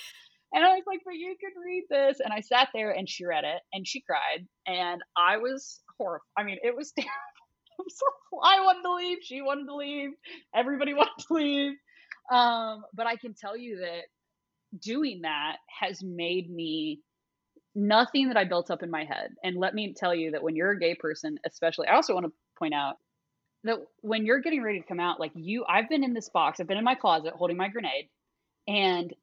[0.55, 3.25] And I was like, "But you could read this." And I sat there and she
[3.25, 6.27] read it and she cried and I was horrified.
[6.37, 7.32] I mean, it was terrible.
[8.43, 9.17] I wanted to leave.
[9.21, 10.11] She wanted to leave.
[10.55, 11.73] Everybody wanted to leave.
[12.31, 14.03] Um, but I can tell you that
[14.79, 17.01] doing that has made me
[17.75, 19.31] nothing that I built up in my head.
[19.43, 22.25] And let me tell you that when you're a gay person, especially, I also want
[22.27, 22.95] to point out
[23.63, 26.59] that when you're getting ready to come out, like you, I've been in this box,
[26.59, 28.09] I've been in my closet holding my grenade,
[28.67, 29.13] and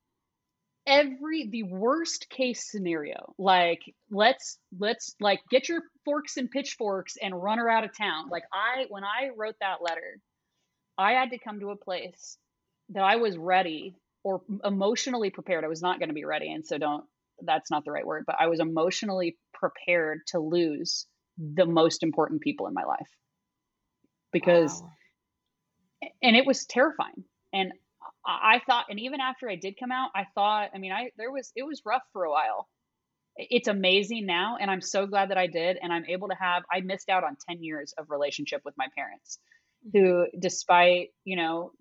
[0.87, 7.41] every the worst case scenario like let's let's like get your forks and pitchforks and
[7.41, 8.29] run her out of town.
[8.31, 10.19] Like i when i wrote that letter
[10.97, 12.39] i had to come to a place
[12.91, 15.65] that i was ready or emotionally prepared.
[15.65, 17.05] I was not going to be ready and so don't
[17.43, 21.07] that's not the right word but i was emotionally prepared to lose
[21.41, 23.09] the most important people in my life.
[24.33, 26.09] Because wow.
[26.23, 27.25] and it was terrifying.
[27.53, 27.73] And
[28.27, 31.33] I thought, and even after I did come out, I thought, I mean, I there
[31.33, 32.69] was it was rough for a while.
[33.37, 36.65] It's amazing now, and I'm so glad that I did, and I'm able to have.
[36.71, 39.39] I missed out on ten years of relationship with my parents,
[39.87, 39.99] mm-hmm.
[39.99, 41.73] who, despite you know,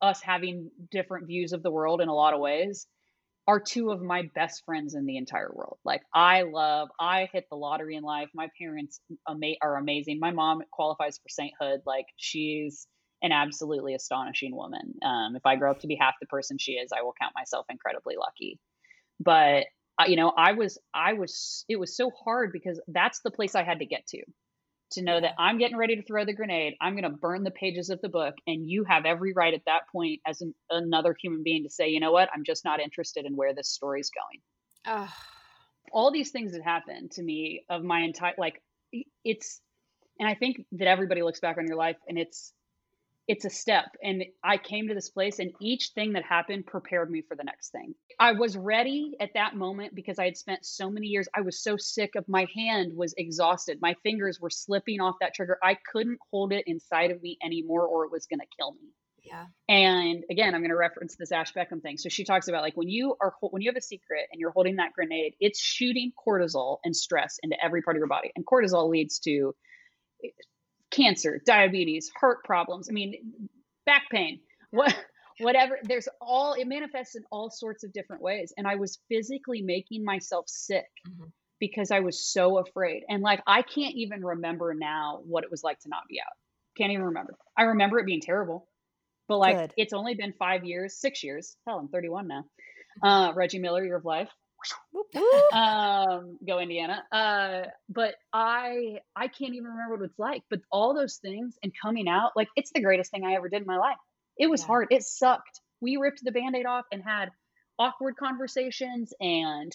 [0.00, 2.86] us having different views of the world in a lot of ways,
[3.48, 5.78] are two of my best friends in the entire world.
[5.84, 8.28] Like I love, I hit the lottery in life.
[8.34, 10.18] My parents ama- are amazing.
[10.20, 11.80] My mom qualifies for sainthood.
[11.86, 12.86] Like she's
[13.22, 14.94] an absolutely astonishing woman.
[15.04, 17.34] Um, if I grow up to be half the person she is, I will count
[17.34, 18.58] myself incredibly lucky.
[19.20, 19.64] But
[19.98, 23.54] uh, you know, I was, I was, it was so hard because that's the place
[23.54, 24.22] I had to get to,
[24.92, 26.74] to know that I'm getting ready to throw the grenade.
[26.80, 29.64] I'm going to burn the pages of the book, and you have every right at
[29.66, 32.80] that point as an, another human being to say, you know what, I'm just not
[32.80, 35.00] interested in where this story's going.
[35.00, 35.10] Ugh.
[35.90, 38.62] All these things that happened to me of my entire like,
[39.24, 39.60] it's,
[40.20, 42.52] and I think that everybody looks back on your life and it's
[43.28, 43.84] it's a step.
[44.02, 47.44] And i came to this place and each thing that happened prepared me for the
[47.44, 47.94] next thing.
[48.18, 51.62] I was ready at that moment because i had spent so many years i was
[51.62, 53.78] so sick of my hand was exhausted.
[53.80, 55.58] My fingers were slipping off that trigger.
[55.62, 58.88] I couldn't hold it inside of me anymore or it was going to kill me.
[59.22, 59.44] Yeah.
[59.68, 61.98] And again i'm going to reference this ash beckham thing.
[61.98, 64.52] So she talks about like when you are when you have a secret and you're
[64.52, 68.32] holding that grenade it's shooting cortisol and stress into every part of your body.
[68.34, 69.54] And cortisol leads to
[70.98, 72.88] cancer, diabetes, heart problems.
[72.88, 73.48] I mean,
[73.86, 74.40] back pain,
[74.70, 74.94] what,
[75.40, 75.78] whatever.
[75.82, 78.52] There's all, it manifests in all sorts of different ways.
[78.56, 81.28] And I was physically making myself sick mm-hmm.
[81.60, 83.04] because I was so afraid.
[83.08, 86.32] And like, I can't even remember now what it was like to not be out.
[86.76, 87.34] Can't even remember.
[87.56, 88.68] I remember it being terrible.
[89.28, 89.74] But like, Good.
[89.76, 91.56] it's only been five years, six years.
[91.66, 92.44] Hell, I'm 31 now.
[93.02, 94.30] Uh, Reggie Miller, Year of Life
[95.52, 97.02] um, go Indiana.
[97.12, 100.42] Uh, but I I can't even remember what it's like.
[100.50, 103.62] But all those things and coming out, like it's the greatest thing I ever did
[103.62, 103.96] in my life.
[104.36, 104.66] It was yeah.
[104.66, 104.88] hard.
[104.90, 105.60] It sucked.
[105.80, 107.30] We ripped the band-aid off and had
[107.78, 109.72] awkward conversations and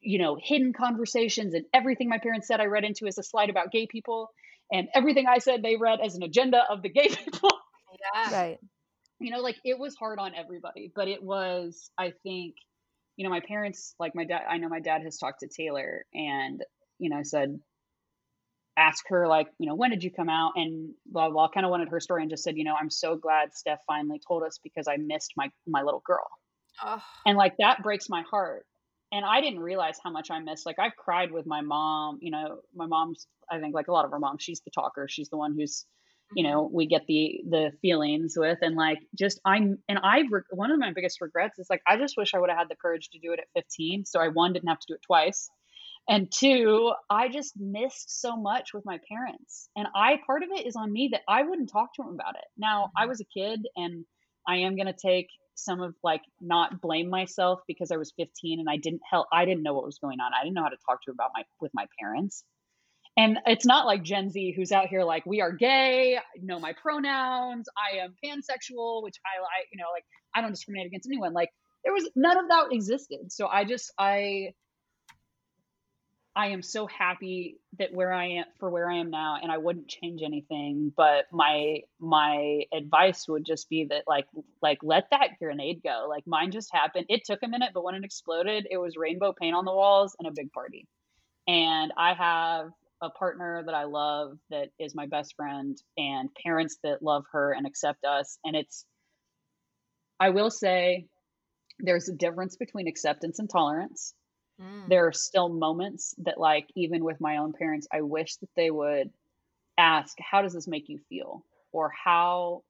[0.00, 3.48] you know hidden conversations and everything my parents said I read into as a slide
[3.48, 4.30] about gay people
[4.70, 7.50] and everything I said they read as an agenda of the gay people.
[8.14, 8.32] Yeah.
[8.32, 8.58] Right.
[9.18, 12.54] You know, like it was hard on everybody, but it was, I think,
[13.20, 16.06] you know, my parents, like my dad, I know my dad has talked to Taylor
[16.14, 16.64] and,
[16.98, 17.60] you know, I said,
[18.78, 20.52] ask her, like, you know, when did you come out?
[20.56, 23.16] And blah, blah, kind of wanted her story and just said, you know, I'm so
[23.16, 26.26] glad Steph finally told us because I missed my, my little girl.
[26.82, 27.02] Oh.
[27.26, 28.64] And like that breaks my heart.
[29.12, 30.64] And I didn't realize how much I missed.
[30.64, 34.06] Like I've cried with my mom, you know, my mom's, I think like a lot
[34.06, 35.08] of her mom, she's the talker.
[35.10, 35.84] She's the one who's,
[36.34, 40.70] you know we get the the feelings with and like just i'm and I've one
[40.70, 43.10] of my biggest regrets is like i just wish i would have had the courage
[43.10, 45.48] to do it at 15 so i one didn't have to do it twice
[46.08, 50.66] and two i just missed so much with my parents and i part of it
[50.66, 52.44] is on me that i wouldn't talk to them about it.
[52.56, 54.04] Now i was a kid and
[54.46, 58.60] i am going to take some of like not blame myself because i was 15
[58.60, 60.32] and i didn't help i didn't know what was going on.
[60.32, 62.44] I didn't know how to talk to about my with my parents
[63.16, 66.72] and it's not like Gen Z who's out here like we are gay, know my
[66.80, 70.04] pronouns, I am pansexual, which I like, you know, like
[70.34, 71.32] I don't discriminate against anyone.
[71.32, 71.50] Like
[71.84, 73.32] there was none of that existed.
[73.32, 74.54] So I just I
[76.36, 79.58] I am so happy that where I am for where I am now and I
[79.58, 84.26] wouldn't change anything, but my my advice would just be that like
[84.62, 86.06] like let that grenade go.
[86.08, 87.06] Like mine just happened.
[87.08, 90.14] It took a minute, but when it exploded, it was rainbow paint on the walls
[90.18, 90.86] and a big party.
[91.48, 92.70] And I have
[93.02, 97.52] a partner that I love that is my best friend and parents that love her
[97.52, 98.38] and accept us.
[98.44, 98.84] And it's,
[100.18, 101.06] I will say,
[101.78, 104.12] there's a difference between acceptance and tolerance.
[104.60, 104.88] Mm.
[104.88, 108.70] There are still moments that, like, even with my own parents, I wish that they
[108.70, 109.10] would
[109.78, 111.44] ask, How does this make you feel?
[111.72, 112.64] Or how,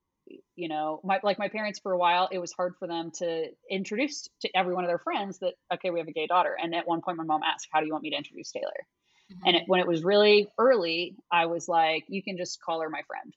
[0.54, 3.46] you know, my, like my parents for a while, it was hard for them to
[3.68, 6.56] introduce to every one of their friends that, okay, we have a gay daughter.
[6.62, 8.86] And at one point, my mom asked, How do you want me to introduce Taylor?
[9.30, 9.46] Mm-hmm.
[9.46, 12.90] And it, when it was really early, I was like, you can just call her
[12.90, 13.32] my friend.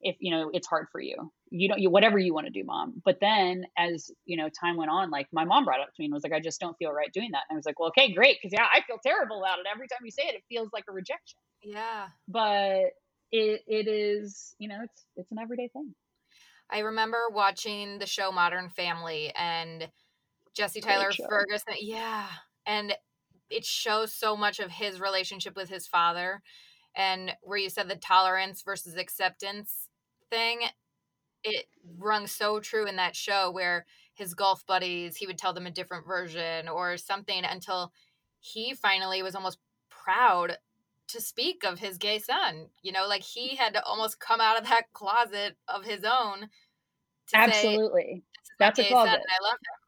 [0.00, 2.62] If you know it's hard for you, you don't you whatever you want to do,
[2.62, 3.00] mom.
[3.06, 5.94] But then as you know time went on, like my mom brought it up to
[5.98, 7.44] me and was like, I just don't feel right doing that.
[7.48, 9.88] And I was like, well, okay, great, because yeah, I feel terrible about it every
[9.88, 10.34] time you say it.
[10.34, 11.38] It feels like a rejection.
[11.62, 12.08] Yeah.
[12.28, 12.90] But
[13.32, 15.94] it it is you know it's it's an everyday thing.
[16.70, 19.88] I remember watching the show Modern Family and
[20.54, 21.74] Jesse Tyler Ferguson.
[21.80, 22.26] Yeah.
[22.66, 22.94] And
[23.54, 26.42] it shows so much of his relationship with his father
[26.96, 29.88] and where you said the tolerance versus acceptance
[30.28, 30.60] thing
[31.44, 31.66] it
[31.98, 35.70] rung so true in that show where his golf buddies he would tell them a
[35.70, 37.92] different version or something until
[38.40, 40.58] he finally was almost proud
[41.06, 44.58] to speak of his gay son you know like he had to almost come out
[44.58, 46.48] of that closet of his own
[47.32, 48.22] absolutely.
[48.42, 49.10] Say, that's a closet.
[49.10, 49.83] i love him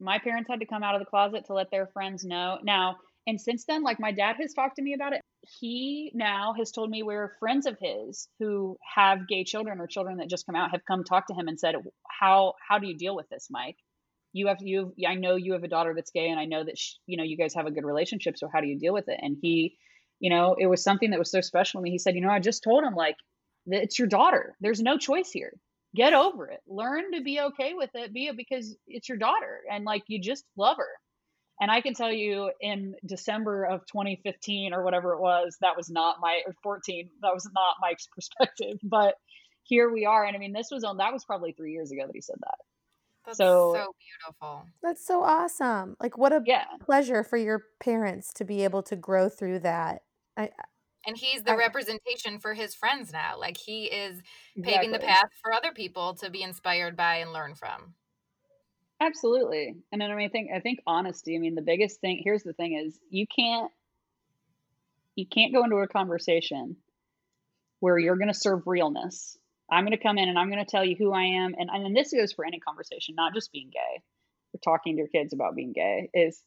[0.00, 2.58] my parents had to come out of the closet to let their friends know.
[2.62, 2.96] Now,
[3.26, 5.20] and since then, like my dad has talked to me about it.
[5.60, 10.18] He now has told me where friends of his who have gay children or children
[10.18, 11.74] that just come out have come talk to him and said,
[12.20, 13.76] "How how do you deal with this, Mike?
[14.32, 16.78] You have you I know you have a daughter that's gay, and I know that
[16.78, 18.36] she, you know you guys have a good relationship.
[18.38, 19.76] So how do you deal with it?" And he,
[20.20, 21.90] you know, it was something that was so special to me.
[21.90, 23.16] He said, "You know, I just told him like
[23.66, 24.56] It's your daughter.
[24.60, 25.52] There's no choice here.
[25.94, 26.60] Get over it.
[26.66, 28.12] Learn to be okay with it.
[28.12, 30.88] Be it because it's your daughter and like you just love her.
[31.60, 35.90] And I can tell you in December of 2015 or whatever it was, that was
[35.90, 37.08] not my or 14.
[37.22, 38.78] That was not Mike's perspective.
[38.82, 39.14] But
[39.64, 40.24] here we are.
[40.24, 42.36] And I mean, this was on that was probably three years ago that he said
[42.40, 42.58] that.
[43.26, 44.66] That's So- so beautiful.
[44.82, 45.96] That's so awesome.
[46.00, 46.64] Like what a Yeah.
[46.80, 50.02] pleasure for your parents to be able to grow through that.
[50.36, 50.50] I
[51.06, 53.38] And he's the I- representation for his friends now.
[53.38, 54.20] Like he is
[54.62, 57.94] paving the path for other people to be inspired by and learn from.
[59.00, 59.76] Absolutely.
[59.92, 61.36] And then I mean, I think I think honesty.
[61.36, 63.70] I mean, the biggest thing here's the thing is you can't
[65.14, 66.76] you can't go into a conversation
[67.80, 69.38] where you're going to serve realness.
[69.70, 71.70] I'm going to come in and I'm going to tell you who I am, and
[71.70, 74.02] and this goes for any conversation, not just being gay.
[74.54, 76.42] Or talking to your kids about being gay is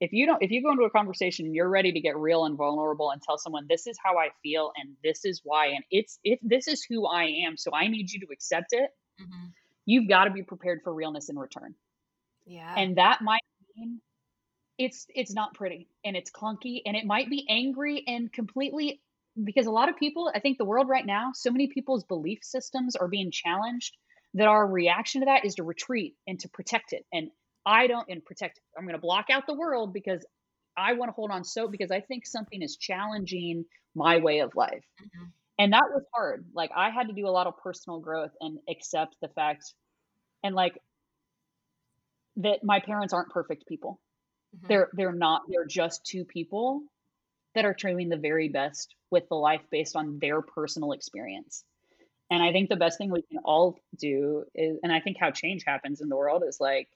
[0.00, 2.44] if you don't if you go into a conversation and you're ready to get real
[2.44, 5.84] and vulnerable and tell someone this is how I feel and this is why and
[5.90, 8.90] it's it this is who I am, so I need you to accept it.
[9.18, 9.46] hmm
[9.86, 11.74] You've got to be prepared for realness in return
[12.46, 12.74] Yeah.
[12.76, 13.42] and that might
[13.76, 14.00] mean
[14.78, 19.02] it's it's not pretty and it's clunky and it might be angry and completely
[19.44, 22.40] because a lot of people i think the world right now so many people's belief
[22.42, 23.96] systems are being challenged
[24.34, 27.30] that our reaction to that is to retreat and to protect it and
[27.66, 30.24] i don't and protect i'm going to block out the world because
[30.76, 34.54] i want to hold on so because i think something is challenging my way of
[34.54, 35.32] life Mhm.
[35.58, 38.58] and that was hard like i had to do a lot of personal growth and
[38.68, 39.74] accept the fact
[40.44, 40.78] and like
[42.36, 44.00] that my parents aren't perfect people
[44.56, 44.68] Mhm.
[44.68, 46.82] they're they're not they're just two people
[47.54, 51.64] that are trying the very best with the life based on their personal experience
[52.30, 55.30] and i think the best thing we can all do is and i think how
[55.30, 56.88] change happens in the world is like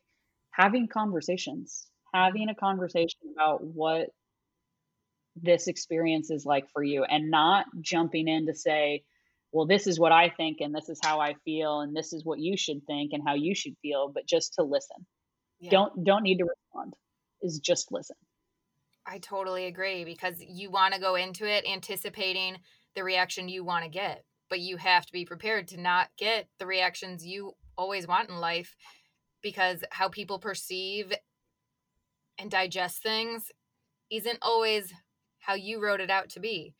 [0.56, 4.06] having conversations having a conversation about what
[5.36, 9.02] this experience is like for you and not jumping in to say
[9.52, 12.24] well this is what i think and this is how i feel and this is
[12.24, 15.06] what you should think and how you should feel but just to listen
[15.58, 15.70] Yeah.
[15.70, 16.94] don't don't need to respond
[17.42, 18.16] is just listen
[19.06, 22.56] I totally agree because you want to go into it anticipating
[22.94, 26.48] the reaction you want to get, but you have to be prepared to not get
[26.58, 28.74] the reactions you always want in life
[29.44, 31.12] because how people perceive
[32.38, 33.52] and digest things
[34.10, 34.92] isn't always
[35.38, 36.74] how you wrote it out to be.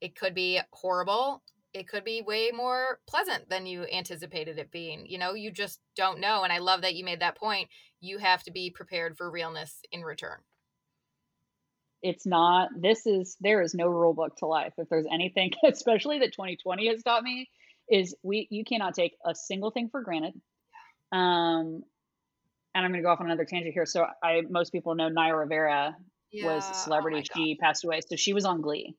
[0.00, 1.42] It could be horrible.
[1.74, 5.04] It could be way more pleasant than you anticipated it being.
[5.06, 6.44] You know, you just don't know.
[6.44, 7.68] And I love that you made that point.
[8.00, 10.38] You have to be prepared for realness in return.
[12.02, 16.20] it's not this is there is no rule book to life if there's anything especially
[16.20, 17.48] that 2020 has taught me
[17.90, 20.34] is we you cannot take a single thing for granted
[21.12, 21.82] um
[22.74, 23.86] and i'm going to go off on another tangent here.
[23.86, 26.02] So i most people know naya rivera was
[26.32, 26.46] Yeah.
[26.54, 27.18] a Oh celebrity.
[27.18, 27.28] God.
[27.36, 28.00] she passed away.
[28.06, 28.94] So she was on glee.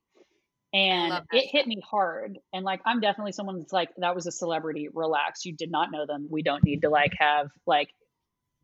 [0.74, 2.38] And it hit me hard.
[2.54, 4.88] And like i'm definitely someone that's like that was a celebrity.
[4.94, 5.46] Relax.
[5.46, 6.28] You did not know them.
[6.30, 7.90] We don't need to like have like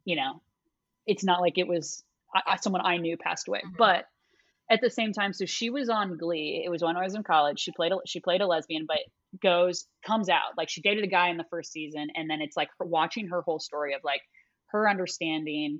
[0.05, 0.41] you know
[1.07, 2.03] it's not like it was
[2.35, 3.61] I, someone i knew passed away.
[3.65, 3.77] Mhm.
[3.77, 4.05] but
[4.69, 6.63] at the same time so she was on glee.
[6.65, 7.59] It was when i was in college.
[7.59, 8.99] She played a, she played a lesbian but
[9.41, 10.57] goes comes out.
[10.57, 13.41] Like she dated a guy in the first season and then it's like watching her
[13.41, 14.21] whole story of like
[14.67, 15.79] her understanding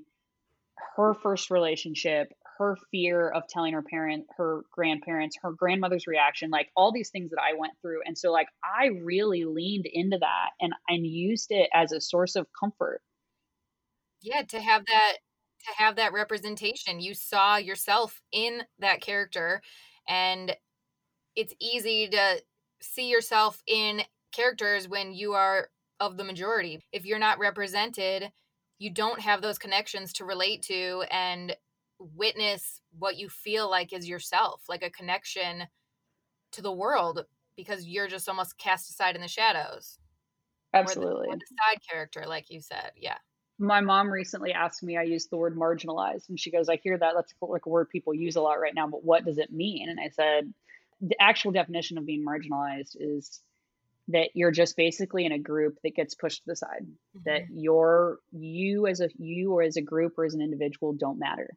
[0.96, 2.28] her first relationship
[2.58, 7.30] her fear of telling her parent her grandparents her grandmother's reaction like all these things
[7.30, 8.00] that i went through.
[8.04, 12.36] And so like i really leaned into that and and used it as a source
[12.36, 13.00] of comfort.
[14.22, 15.16] Yeah to have that
[15.60, 17.00] to have that representation.
[17.00, 19.62] You saw yourself in that character
[20.08, 20.56] and
[21.34, 22.42] it's easy to
[22.80, 24.02] see yourself in
[24.32, 26.84] characters when you are of the majority.
[26.92, 28.30] If you're not represented
[28.78, 31.56] you don't have those connections to relate to and
[31.98, 35.66] witness what you feel like is yourself like a connection
[36.52, 37.24] to the world
[37.56, 39.98] because you're just almost cast aside in the shadows.
[40.74, 41.28] Or the- absolutely.
[41.28, 43.16] or the side character like you said yeah
[43.58, 46.96] my mom recently asked me i used the word marginalized and she goes i hear
[46.96, 49.52] that that's like a word people use a lot right now but what does it
[49.52, 50.52] mean and i said
[51.00, 53.40] the actual definition of being marginalized is
[54.08, 56.86] that you're just basically in a group that gets pushed to the side
[57.24, 57.48] that Mhm.
[57.54, 61.56] you're you as a you or as a group or as an individual don't matter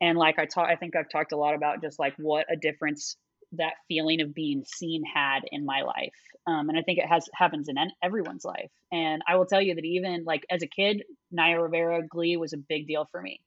[0.00, 2.56] and like i talk i think i've talked a lot about just like what a
[2.56, 3.16] difference
[3.52, 6.14] that feeling of being seen had in my life.
[6.46, 8.70] Um, and i think it has happens in everyone's life.
[8.90, 12.52] And i will tell you that even like as a kid naya rivera glee was
[12.52, 13.40] a big deal for me.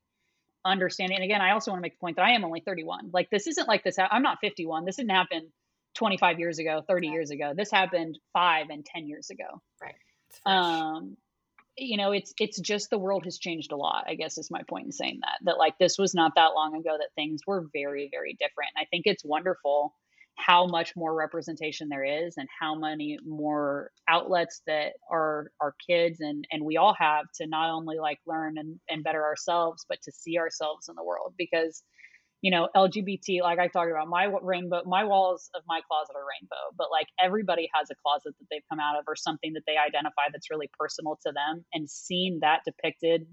[0.63, 3.11] Understanding and again i also want to make the point that i am only 31
[3.13, 5.51] like this isn't like this i'm not 51 this didn't happen
[5.95, 7.13] 25 years ago 30 Right.
[7.13, 7.53] years ago.
[7.55, 9.61] This happened five and 10 years ago.
[9.81, 9.95] Right.
[10.45, 11.15] Um
[11.77, 14.61] you know it's it's just the world has changed a lot i guess is my
[14.69, 17.67] point in saying that that like this was not that long ago that things were
[17.73, 18.71] very very different.
[18.75, 19.93] And i think it's wonderful
[20.37, 26.19] how much more representation there is and how many more outlets that our our kids
[26.19, 30.01] and and we all have to not only like learn and, and better ourselves but
[30.01, 31.83] to see ourselves in the world because
[32.45, 36.27] you know lgbt like i talked about my rainbow my walls of my closet are
[36.39, 39.63] rainbow but like everybody has a closet that they've come out of or something that
[39.65, 43.25] they identify that's really personal to them and seeing that depicted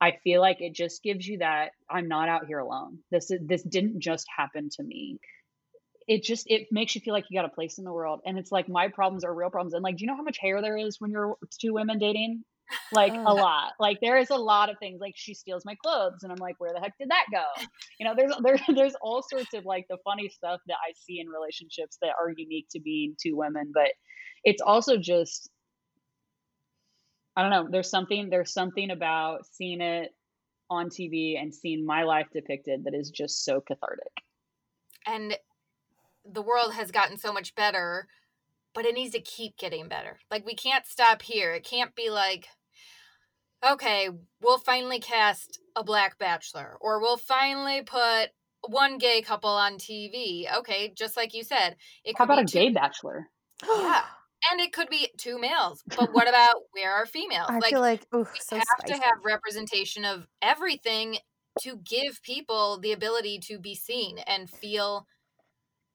[0.00, 2.98] i feel like it just gives you that i'm not out here alone.
[3.10, 5.18] This is this didn't just happen to me.
[6.06, 8.38] It just it makes you feel like you got a place in the world and
[8.38, 10.62] it's like my problems are real problems and like do you know how much hair
[10.62, 12.44] there is when you're two women dating
[12.92, 13.72] like a lot.
[13.78, 16.56] Like there is a lot of things like she steals my clothes and i'm like
[16.58, 17.44] where the heck did that go?
[17.98, 21.20] You know there's there, there's all sorts of like the funny stuff that i see
[21.20, 23.90] in relationships that are unique to being two women but
[24.44, 25.50] it's also just
[27.36, 30.12] i don't know there's something there's something about seeing it
[30.70, 34.12] on tv and seeing my life depicted that is just so cathartic.
[35.06, 35.36] And
[36.24, 38.08] the world has gotten so much better,
[38.76, 40.18] but it needs to keep getting better.
[40.30, 41.52] Like we can't stop here.
[41.54, 42.46] It can't be like
[43.66, 44.10] okay,
[44.42, 48.28] we'll finally cast a black bachelor or we'll finally put
[48.68, 50.44] one gay couple on TV.
[50.58, 53.26] Okay, just like you said, it How about a two- gay bachelor?
[53.66, 54.02] yeah.
[54.52, 55.82] And it could be two males.
[55.96, 57.48] But what about where are females?
[57.50, 58.92] I like, feel like ooh, we so have spicy.
[59.00, 61.16] to have representation of everything
[61.62, 65.06] to give people the ability to be seen and feel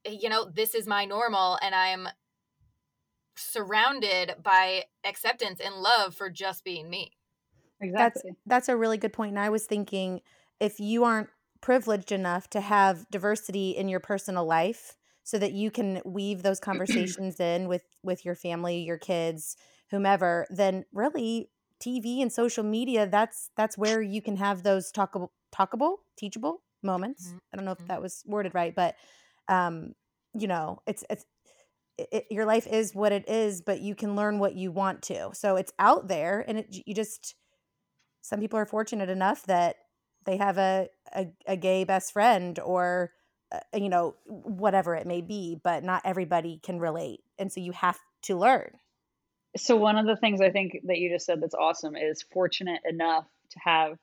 [0.05, 2.09] eh, you know, this is my normal and I'm
[3.41, 7.11] surrounded by acceptance and love for just being me.
[7.81, 8.21] Exactly.
[8.25, 9.31] That's that's a really good point.
[9.31, 10.21] And I was thinking
[10.59, 11.29] if you aren't
[11.61, 16.59] privileged enough to have diversity in your personal life so that you can weave those
[16.69, 19.55] conversations in with with your family, your kids,
[19.89, 21.49] whomever, then really
[21.81, 27.27] TV and social media that's that's where you can have those talkable talkable, teachable moments.
[27.27, 27.37] Mm-hmm.
[27.53, 27.87] I don't know if mm-hmm.
[27.87, 28.95] that was worded right, but
[29.47, 29.93] um,
[30.33, 31.25] you know, it's it's
[32.11, 35.31] it, your life is what it is, but you can learn what you want to.
[35.33, 37.35] So it's out there, and it, you just
[38.21, 39.77] some people are fortunate enough that
[40.25, 43.11] they have a a, a gay best friend or
[43.51, 47.71] uh, you know whatever it may be, but not everybody can relate, and so you
[47.71, 48.71] have to learn.
[49.57, 52.81] So one of the things I think that you just said that's awesome is fortunate
[52.87, 53.97] enough to have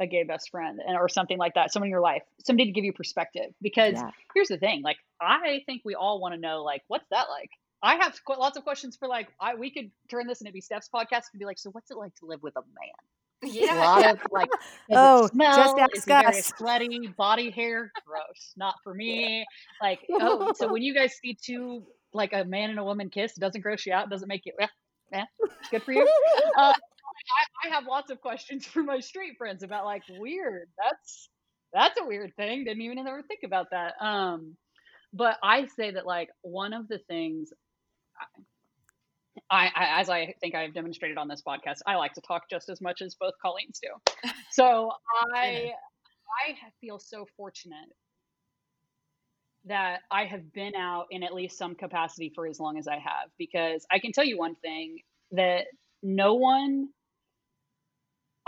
[0.00, 2.72] a gay best friend and, or something like that, someone in your life, somebody to
[2.72, 3.52] give you perspective.
[3.60, 4.10] Because yeah.
[4.34, 7.50] here's the thing, like I think we all want to know, like, what's that like?
[7.82, 10.88] I have lots of questions for like, I we could turn this into be Steph's
[10.92, 13.52] podcast and be like, so what's it like to live with a man?
[13.54, 14.50] Yeah, a lot of like,
[14.90, 15.56] oh, smell?
[15.56, 16.22] just ask is us.
[16.24, 19.46] Very sweaty body hair, gross, not for me.
[19.80, 23.36] Like, oh, so when you guys see two like a man and a woman kiss,
[23.36, 24.66] it doesn't gross you out, doesn't make you, eh,
[25.12, 25.24] eh,
[25.70, 26.08] good for you.
[26.56, 26.72] Uh,
[27.28, 30.68] I, I have lots of questions for my straight friends about like weird.
[30.82, 31.28] That's
[31.72, 32.64] that's a weird thing.
[32.64, 33.94] Didn't even ever think about that.
[34.00, 34.56] Um,
[35.12, 37.52] but I say that like one of the things
[39.50, 42.68] I, I, as I think I've demonstrated on this podcast, I like to talk just
[42.68, 44.30] as much as both Colleens do.
[44.52, 44.90] So
[45.32, 45.72] I
[46.48, 47.88] I feel so fortunate
[49.66, 52.96] that I have been out in at least some capacity for as long as I
[52.96, 54.98] have because I can tell you one thing
[55.32, 55.66] that
[56.02, 56.88] no one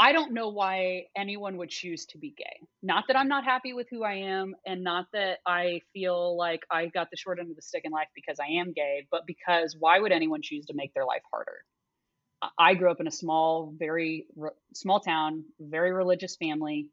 [0.02, 2.66] I don't know why anyone would choose to be gay.
[2.82, 6.62] Not that I'm not happy with who I am, and not that I feel like
[6.68, 9.28] I got the short end of the stick in life because I am gay, but
[9.28, 11.58] because why would anyone choose to make their life harder?
[12.58, 16.88] I grew up in a small, very re- small town, very religious family,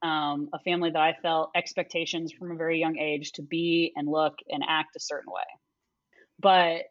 [0.00, 4.08] um, a family that I felt expectations from a very young age to be and
[4.08, 5.42] look and act a certain way.
[6.40, 6.84] But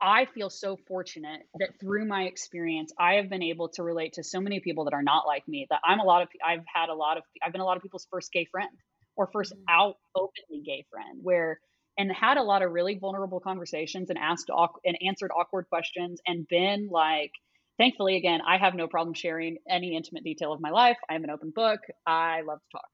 [0.00, 4.24] I feel so fortunate that through my experience, I have been able to relate to
[4.24, 5.66] so many people that are not like me.
[5.70, 7.82] That I'm a lot of, I've had a lot of, I've been a lot of
[7.82, 8.76] people's first gay friend
[9.16, 9.62] or 1st mm-hmm.
[9.68, 11.60] out openly gay friend, where
[11.96, 14.50] and had a lot of really vulnerable conversations and asked
[14.84, 17.30] and answered awkward questions and been like,
[17.78, 20.96] thankfully, again, I have no problem sharing any intimate detail of my life.
[21.08, 21.80] I'm an open book.
[22.06, 22.88] I love to talk,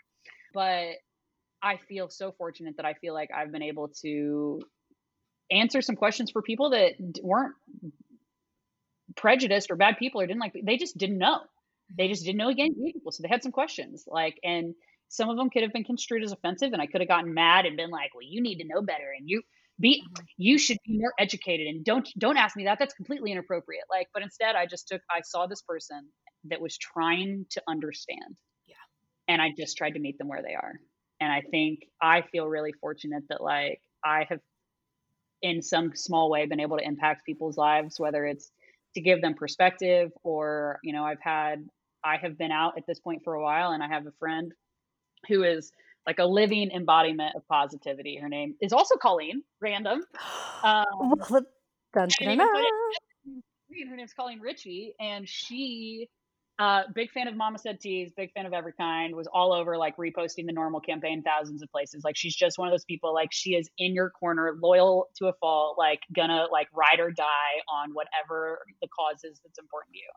[0.53, 0.96] but
[1.62, 4.61] I feel so fortunate that I feel like I've been able to
[5.51, 6.92] answer some questions for people that
[7.22, 7.55] weren't
[9.16, 11.40] prejudiced or bad people or didn't like they just didn't know.
[11.96, 14.74] They just didn't know again people so they had some questions like and
[15.09, 17.66] some of them could have been construed as offensive and i could have gotten mad
[17.66, 19.42] and been like well you need to know better and you
[19.80, 20.24] be mm-hmm.
[20.36, 23.84] you should be more educated and don't don't ask me that that's completely inappropriate.
[23.90, 26.09] Like but instead i just took i saw this person
[26.44, 28.36] that was trying to understand.
[28.66, 28.74] Yeah.
[29.28, 30.74] And i just tried to meet them where they are.
[31.20, 34.40] And i think i feel really fortunate that like i have
[35.43, 38.51] in some small way been able to impact people's lives whether it's
[38.95, 41.64] to give them perspective or you know i've had
[42.05, 44.53] i have been out at this point for a while and i have a friend
[45.28, 45.72] who is
[46.07, 48.16] like a living embodiment of positivity.
[48.16, 50.03] Her name is also Colleen, random.
[50.62, 50.84] Um,
[51.30, 51.41] well,
[51.95, 52.38] dun, dun, dun,
[53.88, 56.11] her name's Colleen Ritchie, and she
[56.61, 59.78] uh, big fan of Mama Said Teas, big fan of every kind, was all over
[59.78, 62.04] like reposting the normal campaign thousands of places.
[62.04, 65.28] Like she's just one of those people, like she is in your corner, loyal to
[65.28, 67.24] a fault, like gonna like ride or die
[67.66, 70.11] on whatever the cause is that's important to you.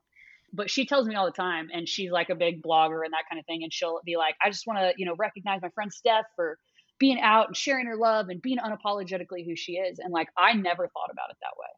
[0.52, 3.24] But she tells me all the time, and she's like a big blogger and that
[3.30, 3.64] kind of thing.
[3.64, 6.60] And she'll be like, I just want to, you know, recognize my friend Steph for
[7.00, 9.98] being out and sharing her love and being unapologetically who she is.
[9.98, 11.70] And like, I never thought about it that way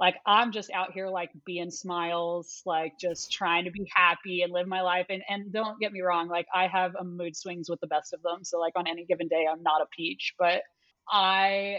[0.00, 4.52] like i'm just out here like being smiles like just trying to be happy and
[4.52, 7.68] live my life and and don't get me wrong like i have a mood swings
[7.70, 10.34] with the best of them so like on any given day i'm not a peach
[10.38, 10.62] but
[11.10, 11.78] i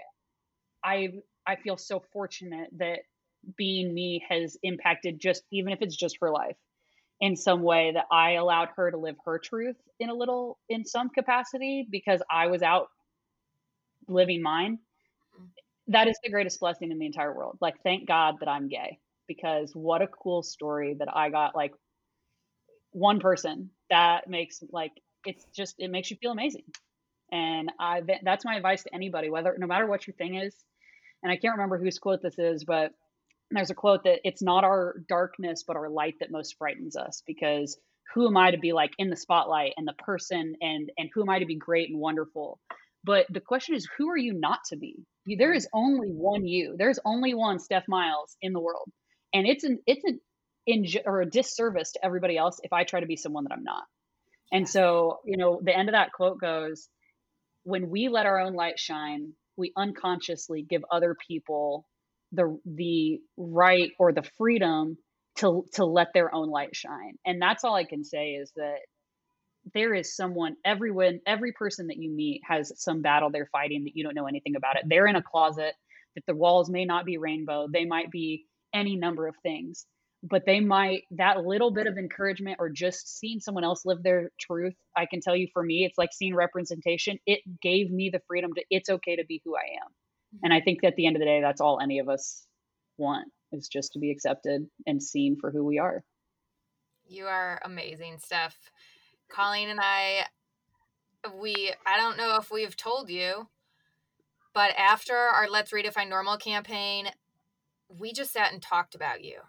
[0.84, 1.10] i
[1.48, 3.00] i feel so fortunate that
[3.58, 6.58] being me has impacted just even if it's just her life
[7.22, 10.86] in some way that i allowed her to live her truth in a little in
[10.86, 12.88] some capacity because i was out
[14.08, 14.80] living mine
[15.92, 17.58] that is the greatest blessing in the entire world.
[17.62, 21.56] Like, thank God that I'm gay because what a cool story that I got.
[21.56, 21.74] Like,
[22.92, 24.92] one person that makes like
[25.26, 26.64] it's just it makes you feel amazing.
[27.32, 30.56] And I that's my advice to anybody, whether no matter what your thing is.
[31.24, 32.92] And I can't remember whose quote this is, but
[33.52, 37.24] there's a quote that it's not our darkness but our light that most frightens us
[37.28, 37.78] because
[38.14, 41.22] who am I to be like in the spotlight and the person and and who
[41.22, 42.60] am I to be great and wonderful?
[43.04, 44.96] But the question is, who are you not to be?
[45.26, 46.76] There is only one you.
[46.78, 48.90] There's only one Steph Miles in the world,
[49.34, 50.20] and it's an it's an
[51.06, 53.84] or a disservice to everybody else if I try to be someone that I'm not.
[54.52, 56.90] And so, you know, the end of that quote goes,
[57.64, 61.86] "When we let our own light shine, we unconsciously give other people
[62.32, 64.98] the the right or the freedom
[65.38, 68.80] to to let their own light shine." And that's all I can say is that
[69.74, 73.96] there is someone everyone every person that you meet has some battle they're fighting that
[73.96, 74.84] you don't know anything about it.
[74.88, 75.74] They're in a closet
[76.16, 77.68] that the walls may not be rainbow.
[77.72, 79.86] They might be any number of things
[80.24, 84.32] but they might that little bit of encouragement or just seeing someone else live their
[84.40, 87.18] truth i can tell you for me it's like seeing representation.
[87.26, 89.90] It gave me the freedom to it's okay to be who i am.
[89.90, 90.46] Mm-hmm.
[90.46, 92.46] and i think at the end of the day that's all any of us
[92.98, 96.04] want is just to be accepted and seen for who we are.
[97.06, 98.56] You are amazing steph
[99.32, 100.26] Colleen and I,
[101.40, 103.48] we, I don't know if we've told you,
[104.54, 107.08] but after our Let's Redefine Normal campaign,
[107.88, 109.40] we just sat and talked about you.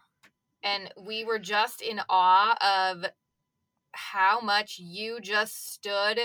[0.62, 2.56] And we were just in awe
[2.92, 3.06] of
[3.92, 6.18] how much you just stood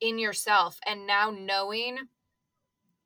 [0.00, 0.78] in yourself.
[0.86, 1.98] And now knowing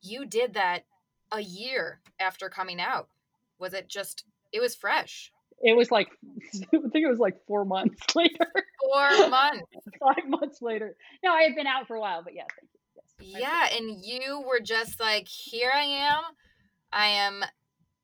[0.03, 0.85] you did that
[1.31, 3.09] a year after coming out,
[3.59, 5.33] was it just, it was fresh?
[5.61, 6.09] It was like,
[6.55, 8.47] I think it was like four months later.
[8.81, 9.63] Four months.
[10.01, 10.97] Five months later.
[11.23, 13.33] No, I had been out for a while, but yeah, thank you.
[13.33, 16.23] Yes, yeah, and you were just like, here I am.
[16.93, 17.45] I am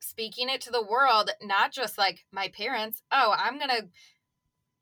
[0.00, 3.02] speaking it to the world, not just like my parents.
[3.10, 3.88] Oh, I'm going to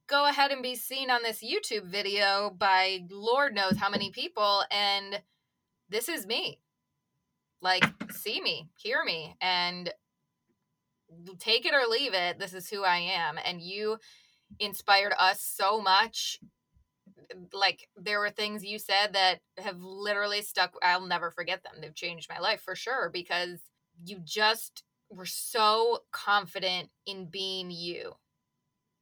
[0.06, 4.64] go ahead and be seen on this YouTube video by Lord knows how many people.
[4.70, 5.22] And
[5.88, 6.58] this is me.
[7.62, 9.90] Like, see me, hear me, and
[11.38, 12.38] take it or leave it.
[12.38, 13.38] This is who I am.
[13.44, 13.98] And you
[14.58, 16.38] inspired us so much
[17.52, 21.74] like there were things you said that have literally stuck I'll never forget them.
[21.80, 23.60] They've changed my life for sure because
[24.04, 28.12] you just were so confident in being you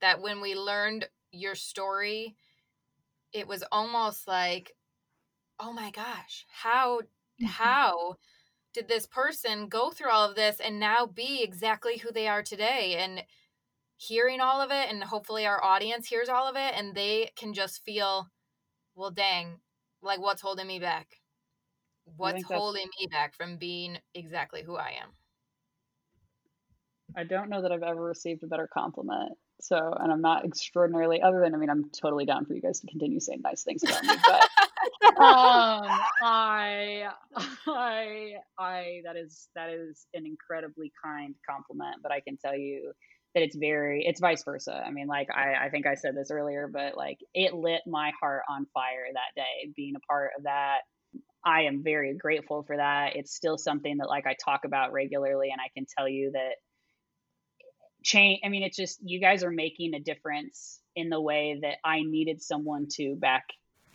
[0.00, 2.36] that when we learned your story
[3.32, 4.72] it was almost like
[5.62, 7.46] oh my gosh, how mm-hmm.
[7.46, 8.16] how
[8.72, 12.42] did this person go through all of this and now be exactly who they are
[12.42, 12.96] today?
[12.98, 13.24] And
[13.96, 17.54] hearing all of it and hopefully our audience hears all of it and they can
[17.54, 18.28] just feel
[18.94, 19.60] well dang
[20.02, 21.20] like what's holding me back?
[22.16, 25.10] What's holding me back from being exactly who i am?
[27.16, 31.22] I don't know that i've ever received a better compliment so and i'm not extraordinarily
[31.22, 33.82] other than i mean i'm totally down for you guys to continue saying nice things
[33.84, 34.42] about me but
[35.22, 35.86] um
[36.22, 37.04] i
[37.68, 42.92] i i that is that is an incredibly kind compliment but i can tell you
[43.34, 44.82] that it's very it's vice versa.
[44.86, 48.12] I mean like I, I think i said this earlier but like it lit my
[48.20, 50.80] heart on fire that day being a part of that.
[51.44, 53.16] I am very grateful for that.
[53.16, 56.56] It's still something that like i talk about regularly and i can tell you that
[58.02, 61.76] change i mean it's just you guys are making a difference in the way that
[61.84, 63.44] i needed someone to back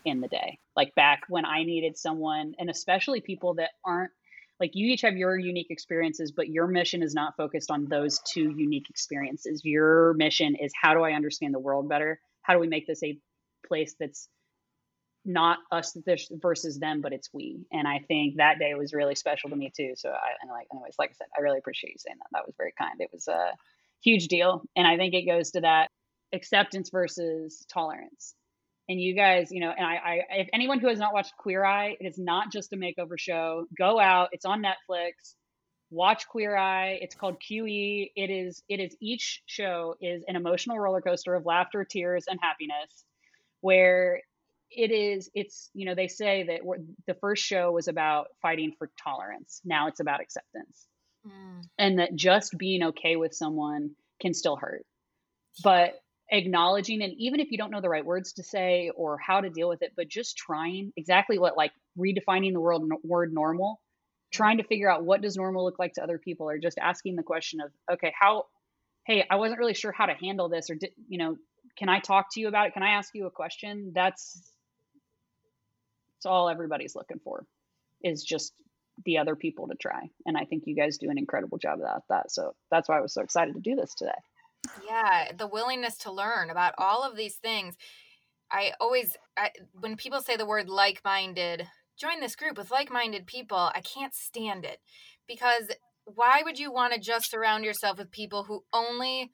[0.05, 4.11] in the day like back when i needed someone and especially people that aren't
[4.59, 8.19] like you each have your unique experiences but your mission is not focused on those
[8.19, 12.59] two unique experiences your mission is how do i understand the world better how do
[12.59, 13.17] we make this a
[13.67, 14.29] place that's
[15.27, 15.95] not us
[16.31, 17.65] versus them, but it's we.
[17.71, 19.93] And I think that day was really special to me too.
[19.97, 22.27] So I and like anyways, like I said, I really appreciate you saying that.
[22.31, 22.99] That was very kind.
[22.99, 23.51] It was a
[24.03, 24.61] huge deal.
[24.75, 25.89] And I think it goes to that
[26.33, 28.35] acceptance versus tolerance.
[28.89, 31.65] And you guys, you know, and I, I if anyone who has not watched Queer
[31.65, 33.65] Eye, it is not just a makeover show.
[33.77, 35.35] Go out, it's on Netflix.
[35.89, 36.99] Watch Queer Eye.
[37.01, 38.11] It's called QE.
[38.15, 42.39] It is it is each show is an emotional roller coaster of laughter, tears, and
[42.41, 43.03] happiness
[43.61, 44.21] where
[44.69, 46.61] it is it's you know they say that
[47.07, 50.87] the first show was about fighting for tolerance now it's about acceptance
[51.27, 51.63] mm.
[51.77, 53.91] and that just being okay with someone
[54.21, 54.85] can still hurt.
[55.63, 59.39] But acknowledging and even if you don't know the right words to say or how
[59.39, 63.79] to deal with it but just trying exactly what like redefining the world word normal
[64.33, 67.15] trying to figure out what does normal look like to other people or just asking
[67.15, 68.43] the question of okay how
[69.05, 71.37] hey i wasn't really sure how to handle this or did, you know
[71.77, 72.73] can i talk to you about it?
[72.73, 73.91] Can i ask you a question?
[73.93, 74.41] That's
[76.17, 77.45] it's all everybody's looking for
[78.03, 78.53] is just
[79.05, 80.09] the other people to try.
[80.25, 82.31] And I think you guys do an incredible job about that.
[82.31, 84.11] So that's why I was so excited to do this today.
[84.85, 87.75] Yeah, the willingness to learn about all of these things.
[88.51, 91.67] I always, I, when people say the word like minded,
[91.99, 94.79] join this group with like minded people, I can't stand it
[95.27, 95.69] because
[96.05, 99.31] why would you want to just surround yourself with people who only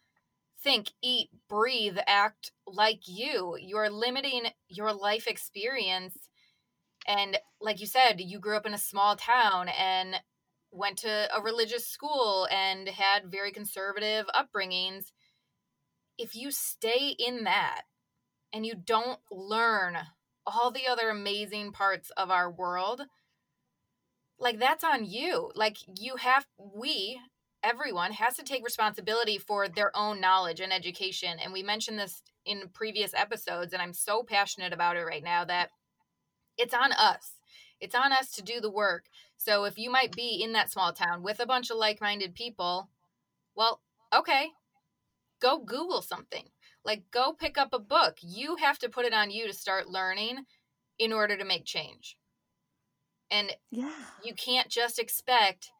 [0.61, 3.55] think, eat, breathe, act like you?
[3.59, 6.17] You're limiting your life experience
[7.07, 10.15] and like you said, you grew up in a small town and
[10.71, 15.11] went to a religious school and had very conservative upbringings.
[16.17, 17.83] If you stay in that
[18.51, 19.97] and you don't learn
[20.45, 23.03] all the other amazing parts of our world,
[24.39, 25.51] like that's on you.
[25.55, 27.19] Like you have, we,
[27.61, 31.37] everyone has to take responsibility for their own knowledge and education.
[31.41, 35.45] And we mentioned this in previous episodes, and I'm so passionate about it right now
[35.45, 35.69] that
[36.57, 37.33] it's on us.
[37.79, 39.05] It's on us to do the work.
[39.37, 42.33] So if you might be in that small town with a bunch of like minded
[42.33, 42.89] people,
[43.55, 43.81] well,
[44.15, 44.51] okay,
[45.41, 46.45] go Google something.
[46.85, 48.17] Like, go pick up a book.
[48.21, 50.45] You have to put it on you to start learning
[50.99, 52.17] in order to make change.
[53.31, 53.91] And yeah.
[54.23, 55.71] you can't just expect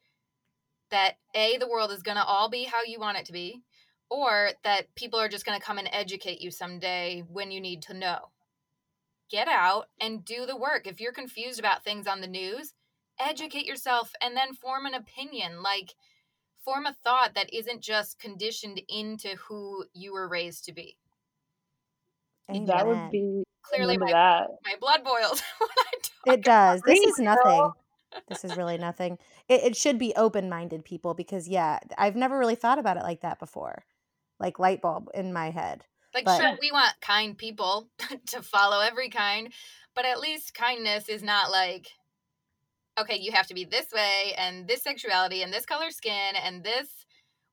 [0.90, 3.62] that A, the world is going to all be how you want it to be,
[4.10, 7.82] or that people are just going to come and educate you someday when you need
[7.82, 8.30] to know
[9.34, 10.86] get out and do the work.
[10.86, 12.72] If you're confused about things on the news,
[13.18, 15.60] educate yourself and then form an opinion.
[15.60, 15.94] Like,
[16.64, 20.96] form a thought that isn't just conditioned into who you were raised to be.
[22.48, 24.46] And That would be clearly my, that.
[24.64, 25.42] my blood boils
[26.26, 26.80] It does.
[26.82, 27.72] This is nothing.
[28.28, 29.18] this is really nothing.
[29.48, 33.02] It, it should be open minded people because, yeah, I've never really thought about it
[33.02, 33.84] like that before.
[34.38, 35.84] Like light bulb in my head.
[36.14, 37.88] Like, but, sure, we want kind people
[38.28, 39.52] to follow every kind,
[39.94, 41.88] but at least kindness is not like,
[42.98, 46.62] okay, you have to be this way and this sexuality and this color skin and
[46.62, 46.88] this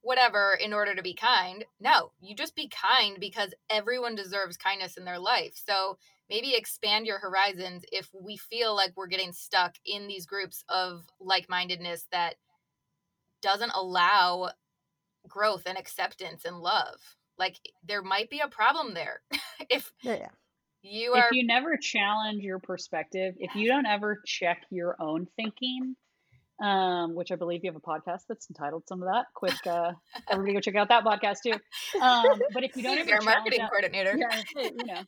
[0.04, 1.66] whatever in order to be kind.
[1.80, 5.54] No, you just be kind because everyone deserves kindness in their life.
[5.68, 5.98] So
[6.30, 11.04] maybe expand your horizons if we feel like we're getting stuck in these groups of
[11.20, 12.36] like mindedness that
[13.42, 14.52] doesn't allow
[15.28, 17.00] growth and acceptance and love
[17.38, 19.22] like there might be a problem there
[19.70, 20.28] if yeah.
[20.82, 25.28] you are if you never challenge your perspective if you don't ever check your own
[25.36, 25.95] thinking
[26.62, 29.26] um, which I believe you have a podcast that's entitled some of that.
[29.34, 29.94] Quick, uh,
[30.30, 31.53] everybody go check out that podcast too.
[31.99, 35.02] Um, but if you don't ever You're a marketing coordinator, yeah, you know,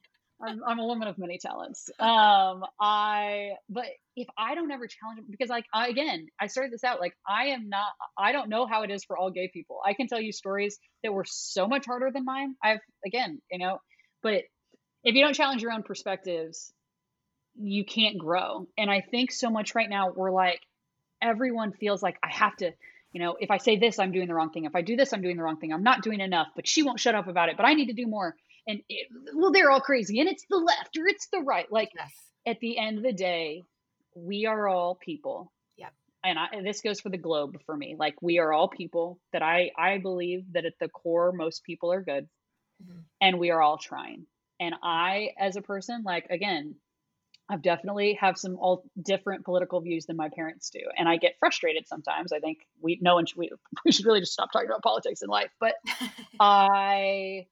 [0.44, 1.90] I'm, I'm, a woman of many talents.
[2.00, 6.84] Um, I, but if I don't ever challenge because like, I, again, I started this
[6.84, 7.88] out, like I am not,
[8.18, 9.80] I don't know how it is for all gay people.
[9.86, 12.56] I can tell you stories that were so much harder than mine.
[12.64, 13.80] I've, again, you know,
[14.22, 14.44] but
[15.04, 16.74] if you don't challenge your own perspectives,
[17.56, 18.68] you can't grow.
[18.78, 20.60] And I think so much right now, we're like,
[21.22, 22.72] everyone feels like I have to,
[23.12, 24.66] you know, if I say this, I'm doing the wrong thing.
[24.66, 25.72] If I do this, I'm doing the wrong thing.
[25.72, 27.94] I'm not doing enough, but she won't shut up about it, but I need to
[27.94, 28.36] do more
[28.68, 31.90] and it, well they're all crazy and it's the left or it's the right like
[31.96, 32.12] yes.
[32.46, 33.64] at the end of the day
[34.16, 35.90] we are all people yeah
[36.24, 39.42] and I, this goes for the globe for me like we are all people that
[39.42, 42.28] i i believe that at the core most people are good
[42.84, 43.00] mm-hmm.
[43.22, 44.26] and we are all trying
[44.60, 46.76] and i as a person like again
[47.50, 51.36] I've definitely have some all different political views than my parents do, and I get
[51.40, 52.32] frustrated sometimes.
[52.32, 53.52] I think we no one should, we,
[53.86, 55.52] we should really just stop talking about politics in life.
[55.60, 55.76] But
[56.40, 57.48] I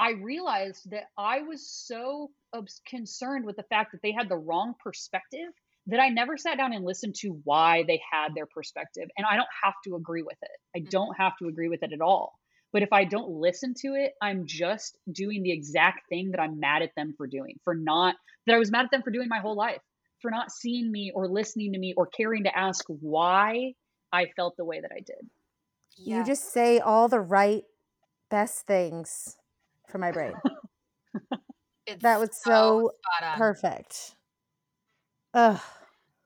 [0.00, 2.30] I realized that I was so
[2.88, 5.52] concerned with the fact that they had the wrong perspective
[5.88, 9.10] that I never sat down and listened to why they had their perspective.
[9.18, 10.50] And I don't have to agree with it.
[10.74, 10.88] I mm-hmm.
[10.88, 12.32] don't have to agree with it at all.
[12.72, 16.58] But if I don't listen to it, I'm just doing the exact thing that I'm
[16.60, 18.14] mad at them for doing, for not,
[18.46, 19.82] that I was mad at them for doing my whole life,
[20.22, 23.74] for not seeing me or listening to me or caring to ask why
[24.12, 25.28] I felt the way that I did.
[25.98, 26.18] Yeah.
[26.18, 27.64] You just say all the right,
[28.30, 29.36] best things
[29.90, 30.32] for my brain.
[32.00, 34.14] that was so, so perfect.
[35.34, 35.60] Ugh.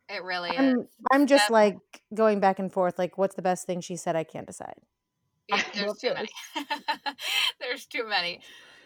[0.08, 0.86] It really I'm, is.
[1.12, 1.78] I'm just like
[2.12, 2.98] going back and forth.
[2.98, 4.16] Like, what's the best thing she said?
[4.16, 4.80] I can't decide.
[5.48, 6.28] Yeah, there's too many.
[7.60, 8.40] there's too many.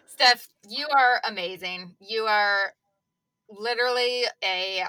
[0.06, 1.96] Steph, you are amazing.
[2.00, 2.72] You are
[3.50, 4.84] literally a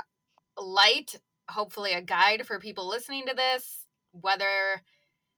[0.58, 1.16] light,
[1.50, 4.82] hopefully a guide for people listening to this, whether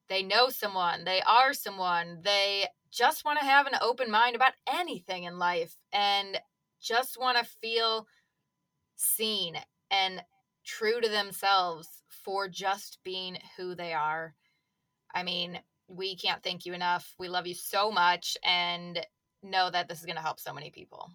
[0.09, 4.53] they know someone, they are someone, they just want to have an open mind about
[4.67, 6.39] anything in life and
[6.81, 8.07] just want to feel
[8.95, 9.55] seen
[9.89, 10.23] and
[10.65, 14.35] true to themselves for just being who they are.
[15.13, 17.13] I mean, we can't thank you enough.
[17.17, 19.05] We love you so much and
[19.43, 21.11] know that this is going to help so many people.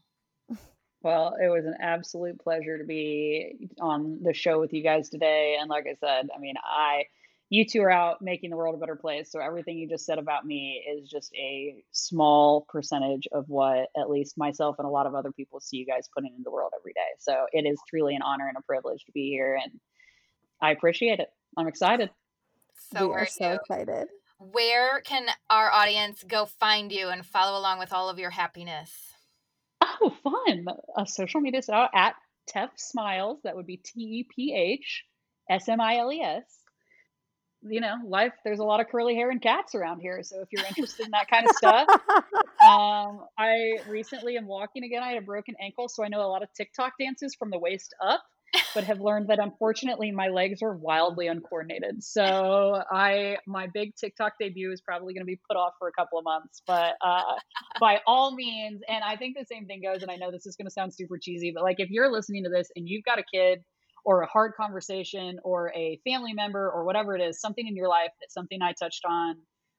[1.03, 5.57] Well, it was an absolute pleasure to be on the show with you guys today.
[5.61, 7.05] And like I said, I mean, I,
[7.49, 9.31] you two are out making the world a better place.
[9.31, 14.11] So everything you just said about me is just a small percentage of what at
[14.11, 16.73] least myself and a lot of other people see you guys putting in the world
[16.79, 17.01] every day.
[17.19, 19.59] So it is truly an honor and a privilege to be here.
[19.63, 19.73] And
[20.61, 21.29] I appreciate it.
[21.57, 22.11] I'm excited.
[22.93, 23.55] So we are so you.
[23.55, 24.09] excited
[24.39, 28.91] where can our audience go find you and follow along with all of your happiness?
[29.81, 30.67] Oh, fun.
[30.97, 32.15] Uh, social media is out at
[32.47, 33.41] Teph Smiles.
[33.45, 35.05] That would be T E P H
[35.49, 36.45] S M I L E S.
[37.69, 40.23] You know, life, there's a lot of curly hair and cats around here.
[40.23, 41.89] So if you're interested in that kind of stuff,
[42.63, 45.03] um, I recently am walking again.
[45.03, 45.89] I had a broken ankle.
[45.89, 48.23] So I know a lot of TikTok dances from the waist up
[48.75, 52.03] but have learned that unfortunately my legs are wildly uncoordinated.
[52.03, 55.93] So I my big TikTok debut is probably going to be put off for a
[55.93, 56.63] couple of months.
[56.67, 57.35] But uh,
[57.81, 60.03] by all means, and I think the same thing goes.
[60.03, 62.45] And I know this is going to sound super cheesy, but like if you're listening
[62.45, 63.65] to this and you've got a kid
[64.07, 67.89] or a hard conversation or a family member or whatever it is, something in your
[67.89, 69.35] life that something I touched on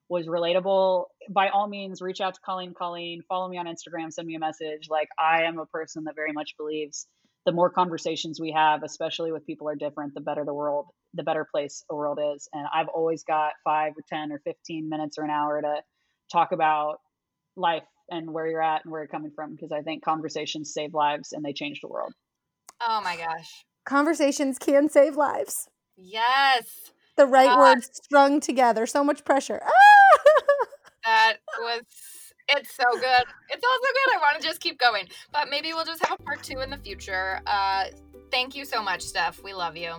[0.10, 2.74] was relatable, by all means, reach out to Colleen.
[2.78, 4.90] Colleen, follow me on Instagram, send me a message.
[4.90, 7.08] Like I am a person that very much believes
[7.46, 11.24] the more conversations we have, especially with people are different, the better the world, the
[11.24, 12.50] better place a world is.
[12.52, 15.76] And I've always got five or 10 or 15 minutes or an hour to
[16.30, 16.98] talk about
[17.56, 20.94] life and where you're at and where you're coming from because I think conversations save
[20.94, 22.12] lives and they change the world.
[22.86, 23.64] Oh my gosh.
[23.88, 25.70] Conversations can save lives.
[25.96, 26.92] Yes.
[27.16, 28.86] The right uh, words strung together.
[28.86, 29.62] So much pressure.
[29.64, 30.18] Ah!
[31.06, 31.84] that was
[32.50, 33.24] it's so good.
[33.50, 34.16] It's also good.
[34.16, 35.08] I want to just keep going.
[35.32, 37.40] But maybe we'll just have a part two in the future.
[37.48, 37.86] Uh,
[38.30, 39.42] thank you so much, Steph.
[39.42, 39.96] We love you.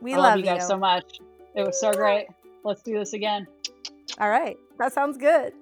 [0.00, 1.20] We I love, love you guys so much.
[1.54, 2.26] It was so great.
[2.64, 3.46] Let's do this again.
[4.18, 4.56] All right.
[4.78, 5.52] That sounds good.